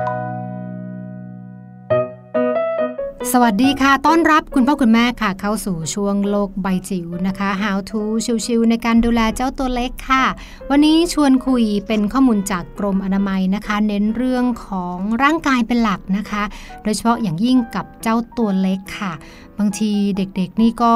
[3.31, 8.01] สวัสดีค่ะ ต้อนรับคุณพ่อคุณแม่ค่ะ เข้าสู่ช่วงโลกใบจิ๋วนะคะ How to
[8.45, 10.25] ชิวๆในการดูแลเจ้าตัวเล็กค่ะ
[10.69, 16.43] วันนี้ชวนคุยเป็นข้อมูลจากกรมอนามัยนะคะ เน้นเรื่องของร่างกายเป็นหลักนะคะ
[16.83, 19.13] โดยเฉพาะอย่างยิ่งกับเจ้าตัวเล็กค่ะ
[19.57, 20.93] บางทีเด็กๆนี่ก็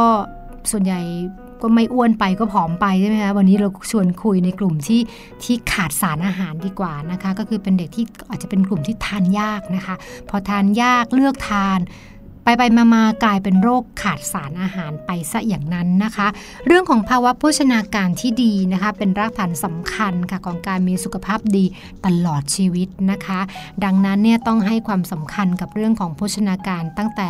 [0.72, 1.00] ส่วนใหญ่
[1.62, 5.02] ก็ไม่อ้วนไปก็ผอมไปใช่ไหมคะวันนี้เราชวนคุยในกลุ่มที่
[5.44, 9.96] ที่ขาดสารอาหารดีกว่านะคะ ก็คือเป็นเด็กที่อาจจะเป็นกลุ่มที่ทานยากนะคะ
[10.30, 11.80] พอทานยากเลือกทาน
[12.44, 16.28] ไปไปมามากลายเป็นโรคขาดสารอาหารไปซะอย่างนั้นนะคะ
[16.68, 21.66] เรื่องของภาวะโภชนาการที่ดีนะคะ เป็นรากฐานสำคัญค่ะของการมีสุขภาพดี
[22.06, 23.40] ตลอดชีวิตนะคะ
[23.84, 27.30] ดังนั้นเนี่ยต้องให้ความสำคัญกับเรื่องของโภชนาการตั้งแต่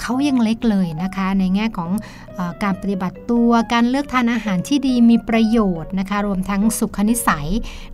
[0.00, 1.90] เขายังเล็กเลยนะคะ ในแง่ของ
[2.38, 7.48] ออการปฏิบัติตัวการเลือกทานอาหารที่ดีมีประโยชน์นะคะ รวมทั้งสุขนิสัย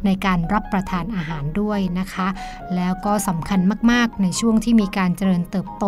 [0.04, 2.28] ในการรับประทานอาหารด้วยนะคะ
[2.76, 3.60] แล้วก็สำคัญ
[3.90, 5.86] มากๆในช่วงที่มีการเจริญเติบโต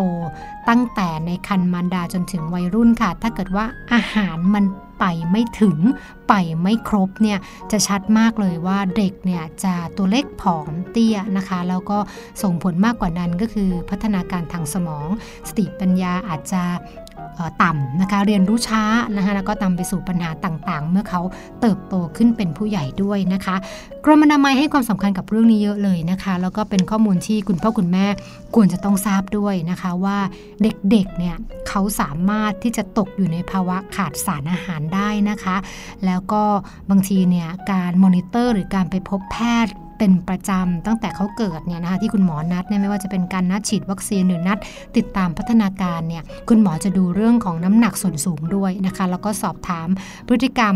[0.71, 4.65] ตั้งแต่ในคันมารดาจนถึงวัยรุ่นค่ะ ถ้าเกิดว่าอาหารมัน
[4.99, 5.77] ไปไม่ถึง
[6.29, 7.39] ไปไม่ครบเนี่ย
[7.71, 11.97] จะชัดมากเลยว่าเด็กเนี่ยจะตัวเล็กผอมเตี้ยนะคะ แล้วก็
[12.41, 15.07] ส่งผลมากกว่านั้นก็คือพัฒนาการทางสมอง
[15.49, 16.63] สติปัญญาอาจจะ
[17.63, 18.83] ต่ำนะคะเรียนรู้ช้า
[19.15, 21.21] นะคะแล้วก็นำไปสู่ปัญหาต่างๆ เมื่อเขา
[21.61, 23.55] เติบโตขึ้นเป็นผู้ใหญ่ด้วยนะคะ
[24.05, 28.05] กรมอนามัยให้ความสำคัญกับเรื่องนี้เยอะเลยนะคะ แล้วก็เป็นข้อมูลที่คุณพ่อคุณแม่
[28.55, 30.17] ควรจะต้องทราบด้วยนะคะว่า
[30.61, 31.35] เด็กๆเนี่ย
[31.67, 35.55] เขาสามารถที่จะตกอยู่ในภาวะขาดสารอาหารได้นะคะ
[36.05, 36.43] แล้วก็
[36.89, 44.57] บางทีเนี่ยการมอนิเตอร์ หรือการไปพบแพทย์ เป็นประจำตั้งแต่เขาเกิดเนี่ยนะคะที่คุณหมอนัดเนี่ยไม่ว่าจะเป็นการนัดฉีดวัคซีนหรือนัด
[44.97, 49.87] ติดตามพัฒนาการเนี่ยคุณหมอจะดูเรื่องของน้ำหนักส่วนสูงด้วยนะคะแล้วก็สอบถาม
[50.27, 50.75] พฤติกรรม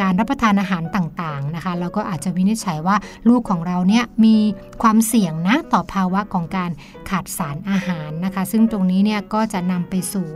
[0.00, 2.96] การรับประทานอาหารต่างๆนะคะแล้วก็อาจจะวินิจฉัยว่า
[3.28, 4.36] ลูกของเราเนี่ยมี
[4.82, 6.70] ความเสี่ยงนะต่อภาวะของการ
[7.10, 10.28] ขาดสารอาหารนะคะ ซึ่งตรงนี้เนี่ยก็จะนำไปสู่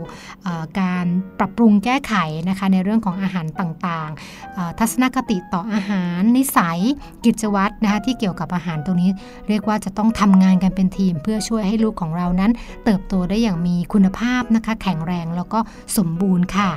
[0.79, 1.05] การ
[1.39, 2.15] ปรับปรุงแก้ไข
[2.49, 6.79] นะคะในเรื่องของอาหารต่างๆ ทัศนคติต่ออาหารนิสัย
[7.25, 9.11] กิจวัตรนะคะที่เกี่ยวกับอาหารตรงนี้
[9.47, 12.51] เรียกว่าจะต้องทำงานกันเป็นทีม เพื่อช่วยให้ลูกของเรานั้น
[12.85, 15.59] เติบโตได้อย่างมีคุณภาพนะคะ แข็งแรงแล้วก็
[15.97, 16.71] สมบูรณ์ค่ะ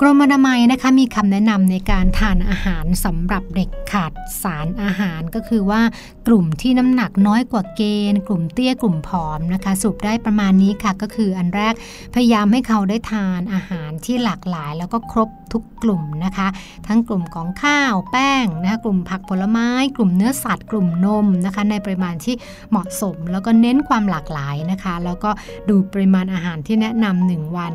[0.00, 5.82] กรมอนามัยนะคะมีคำแนะนำในการทานอาหารสำหรับเด็กขาดสารอาหารก็คือว่า
[6.26, 7.82] กลุ่มที่น้ำหนักน้อยกว่าเก
[8.12, 11.74] ณฑ์ กลุ่มเตี้ยกลุ่มผอมนะคะสุปได้ประมาณนี้ค่ะ ก็คืออันแรก
[12.14, 16.48] พยายามให้เขาได้ทานอาหารที่หลากหลาย แล้วก็ครบทุกกลุ่มนะคะ
[16.86, 22.34] ทั้งกลุ่มของข้าวแป้งนะคะกลุ่มผักผลไม้ กลุ่มเนื้อสัตว์ กลุ่มนมนะคะ ในปริมาณที่
[22.70, 25.30] เหมาะสม แล้วก็เน้นความหลากหลายนะคะ แล้วก็
[25.68, 27.72] ดูปริมาณอาหารที่แนะนำหนึ่งวัน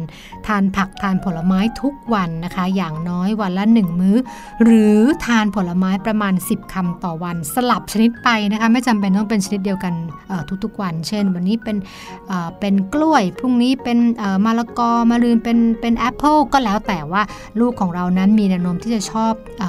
[0.48, 2.13] ทานผักทานผลไม้ทุกวัน
[2.44, 4.18] นะคะ อย่างน้อยวันละ1มื้อ
[4.64, 9.94] หรือทานผลไม้ประมาณ 10คำต่อวัน สลับชนิดไปนะคะ ไม่จำเป็นต้องเป็นชนิดเดียวกัน
[10.64, 11.78] ทุกๆวัน เช่น วันนี้เป็น
[12.60, 13.98] เป็นกล้วย พรุ่งนี้เป็น
[14.46, 17.22] มะละกอมะลืนเป็นเป็นแอปเปิลก็แล้วแต่ว่า
[17.60, 19.34] ลูกของเรานั้นมีแนวโน้มที่จะชอบ
[19.64, 19.66] อ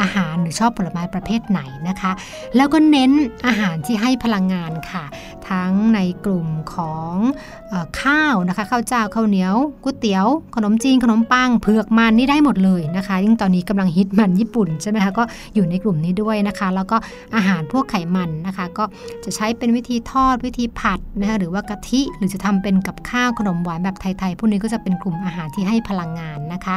[0.00, 2.12] อาหารหรือชอบผลไม้ประเภทไหนนะคะ
[2.56, 3.12] แล้วก็เน้น
[3.46, 5.04] อาหารที่ให้พลังงานค่ะ
[5.50, 7.14] ทั้งในกลุ่มของ
[7.72, 10.26] อข้าวนะคะข้าวเจ้าข้าวเหนียวก๋วยเตี๋ยว
[10.56, 15.22] ขนมจีนขนมปังเผือกมันนี่ได้หมดเลยนะคะยิ่งตอนนี้กำลังฮิตมันญี่ปุ่นใช่ไหมคะก็
[15.54, 16.96] อยู่ในกลุ่มนี้ด้วยนะคะ แล้วก็
[17.36, 18.84] อาหารพวกไขมันนะคะ ก็
[19.24, 26.74] จะใช้เป็นวิธีทอดวิธีผัดนะคะหรือว่ากะทิหรือจะทำเป็นกับข้าวขนมหวานแบบไทยๆพวกนี้ก็จะเป็นกลุ่มอาหารที่ให้พลังงานนะคะ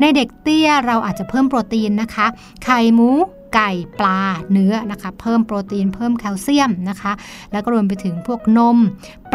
[0.00, 2.26] ในเด็กเตี้ยเราอาจจะเพิ่มโปรตีนนะคะ
[2.64, 3.10] ไข่หมู
[3.54, 4.20] ไก่ปลา
[4.52, 7.12] เนื้อนะคะ เพิ่มโปรตีนเพิ่มแคลเซียมนะคะ
[7.52, 8.78] แล้วก็รวมไปถึงพวกนม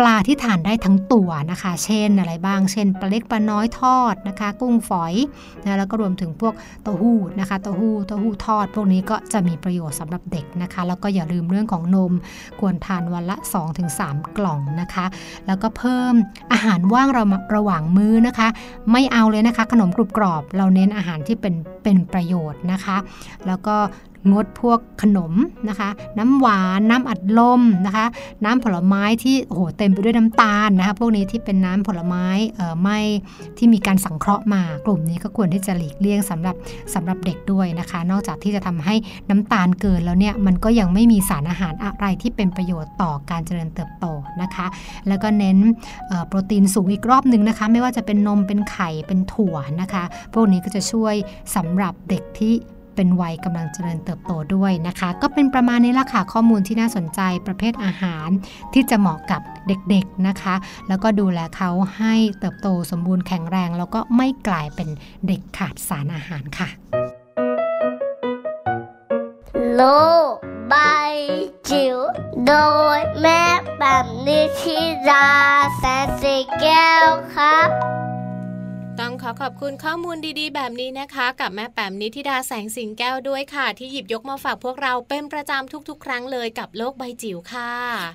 [0.06, 5.14] ลาที่ทานได้ทั้งตัวนะคะ เช่นอะไรบ้าง เช่นปลาเล็กปลาน้อยทอดนะคะ กุ้งฝอย
[5.66, 12.14] นะแล้วก็รวมถึงพวกเต้าหู้นะคะเต้าหู้เต้าหู้ทอด พวกนี้ก็จะมีประโยชน์สำหรับเด็กนะคะ แล้วก็อย่าลืมเรื่องของนม
[12.60, 13.36] ควรทานวันละ
[13.88, 15.06] 2-3 กล่องนะคะ
[15.48, 16.14] แล้วก็เพิ่ม
[16.52, 17.24] อาหารว่างเรา
[17.56, 18.48] ระหว่างมื้อนะคะ
[18.92, 22.98] ไม่เอาเลยนะคะ ขนมกรุบกรอบ เราเน้นอาหารที่เป็นเป็นประโยชน์นะคะ
[23.48, 23.76] แล้วก็
[24.32, 25.34] งดพวกขนม
[25.70, 28.06] นะคะ น้ำหวานน้ำอัดลมนะคะ
[28.44, 32.26] น้ำผลไม้ที่โอ้โหเต็มไปด้วยน้ำตาลนะคะพวกนี้ที่เป็นน้ำผลไม้
[32.82, 33.00] ไม่
[33.58, 36.56] ที่มีการสังเคราะห์มากลุ่มนี้ก็ควรที่จะหลีกเลี่ยงสำหรับ
[36.94, 38.96] สำหรับเด็กด้วยนะคะ นอกจากที่จะทำให้
[39.30, 44.06] น้ำตาลเกินแล้วเนี่ยมันก็ยังไม่มีสารอาหารอะไรที่เป็นประโยชน์ต่อการเจริญเติบโต
[44.42, 44.68] นะคะ
[45.08, 45.58] แล้วก็เน้น
[46.28, 50.04] โปรตีนสูงอีกรอบหนึ่งนะคะ ไม่ว่าจะเป็นนมเป็นไข่เป็นถั่วนะคะ
[50.34, 51.16] พวกนี้ก็จะช่วย
[51.56, 52.54] สำหรับเด็กที่
[52.96, 58.28] เป็นวัยกำลังเจริญเติบโตด้วยนะคะ ก็เป็นประมาณนี้ละค่ะข้อมูลที่น่าสนใจประเภทอาหาร
[58.74, 60.56] ที่จะเหมาะกับเด็กๆนะคะ
[60.88, 64.90] แล้วก็ดูแลเขาให้เติบโตสมบูรณ์แข็งแรง แล้วก็ไม่กลายเป็น
[65.28, 66.70] เด็กขาดสารอาหารค่ะ
[69.74, 69.82] โล
[70.72, 71.16] บาย
[71.70, 71.98] จิ๋ว
[72.48, 72.54] โด
[72.98, 73.44] ยแม่
[73.80, 74.80] แบบนิชิ
[75.10, 75.30] รา
[75.78, 77.70] แสนสีแก้วครับ
[79.00, 87.72] ต้องขอขอบคุณข้อมูลดีๆ แบบนี้นะคะ กับแม่แปมนิธิดาแสงสิงแก้วด้วยค่ะ ที่หยิบยกมาฝากพวกเราเป็นประจำทุกๆ ครั้งเลยกับโลกใบจิ๋วค่ะ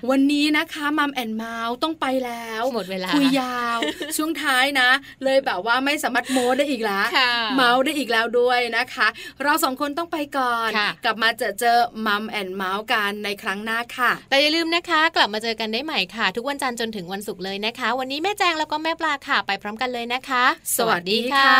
[0.09, 3.79] วันนี้นะคะมัมแอนเมาส์ต้องไปแล้วหมดเวลาคุยยาว
[4.17, 4.89] ช่วงท้ายนะ
[5.23, 7.07] เลยแบบว่าไม่สามารถโม้ได้อีกแล้ว
[7.55, 9.07] เมาส์ได้อีกแล้วด้วยนะคะ
[9.43, 10.69] เราสองคนต้องไปก่อน
[11.05, 20.45] กลับมาเจอเจอมัมแอนเมาส์กันในครั้งหน้าค่ะ แต่อย่าลืมนะคะ กลับมาเจอกันได้ใหม่ค่ะ ทุกวันจันทร์จนถึงวันศุกร์เลยนะคะ วันนี้แม่แจงแล้วก็แม่ปลาค่ะไปพร้อมกันเลยนะคะ
[20.75, 21.53] สวัสดีค่ะ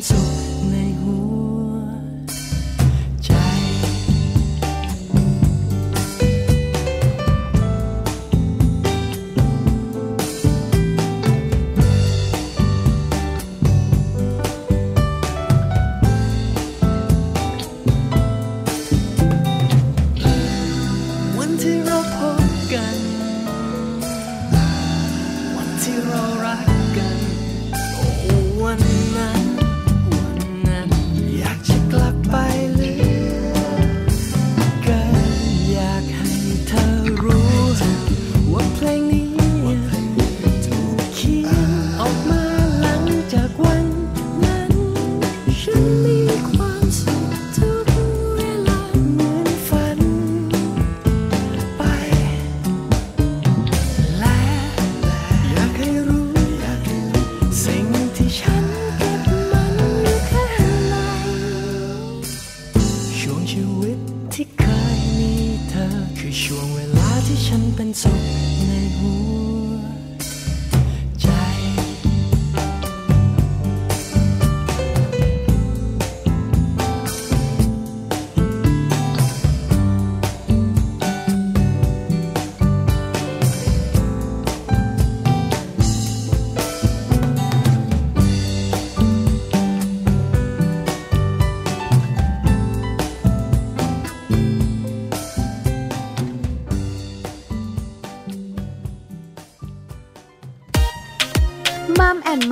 [0.00, 1.43] Dù 忘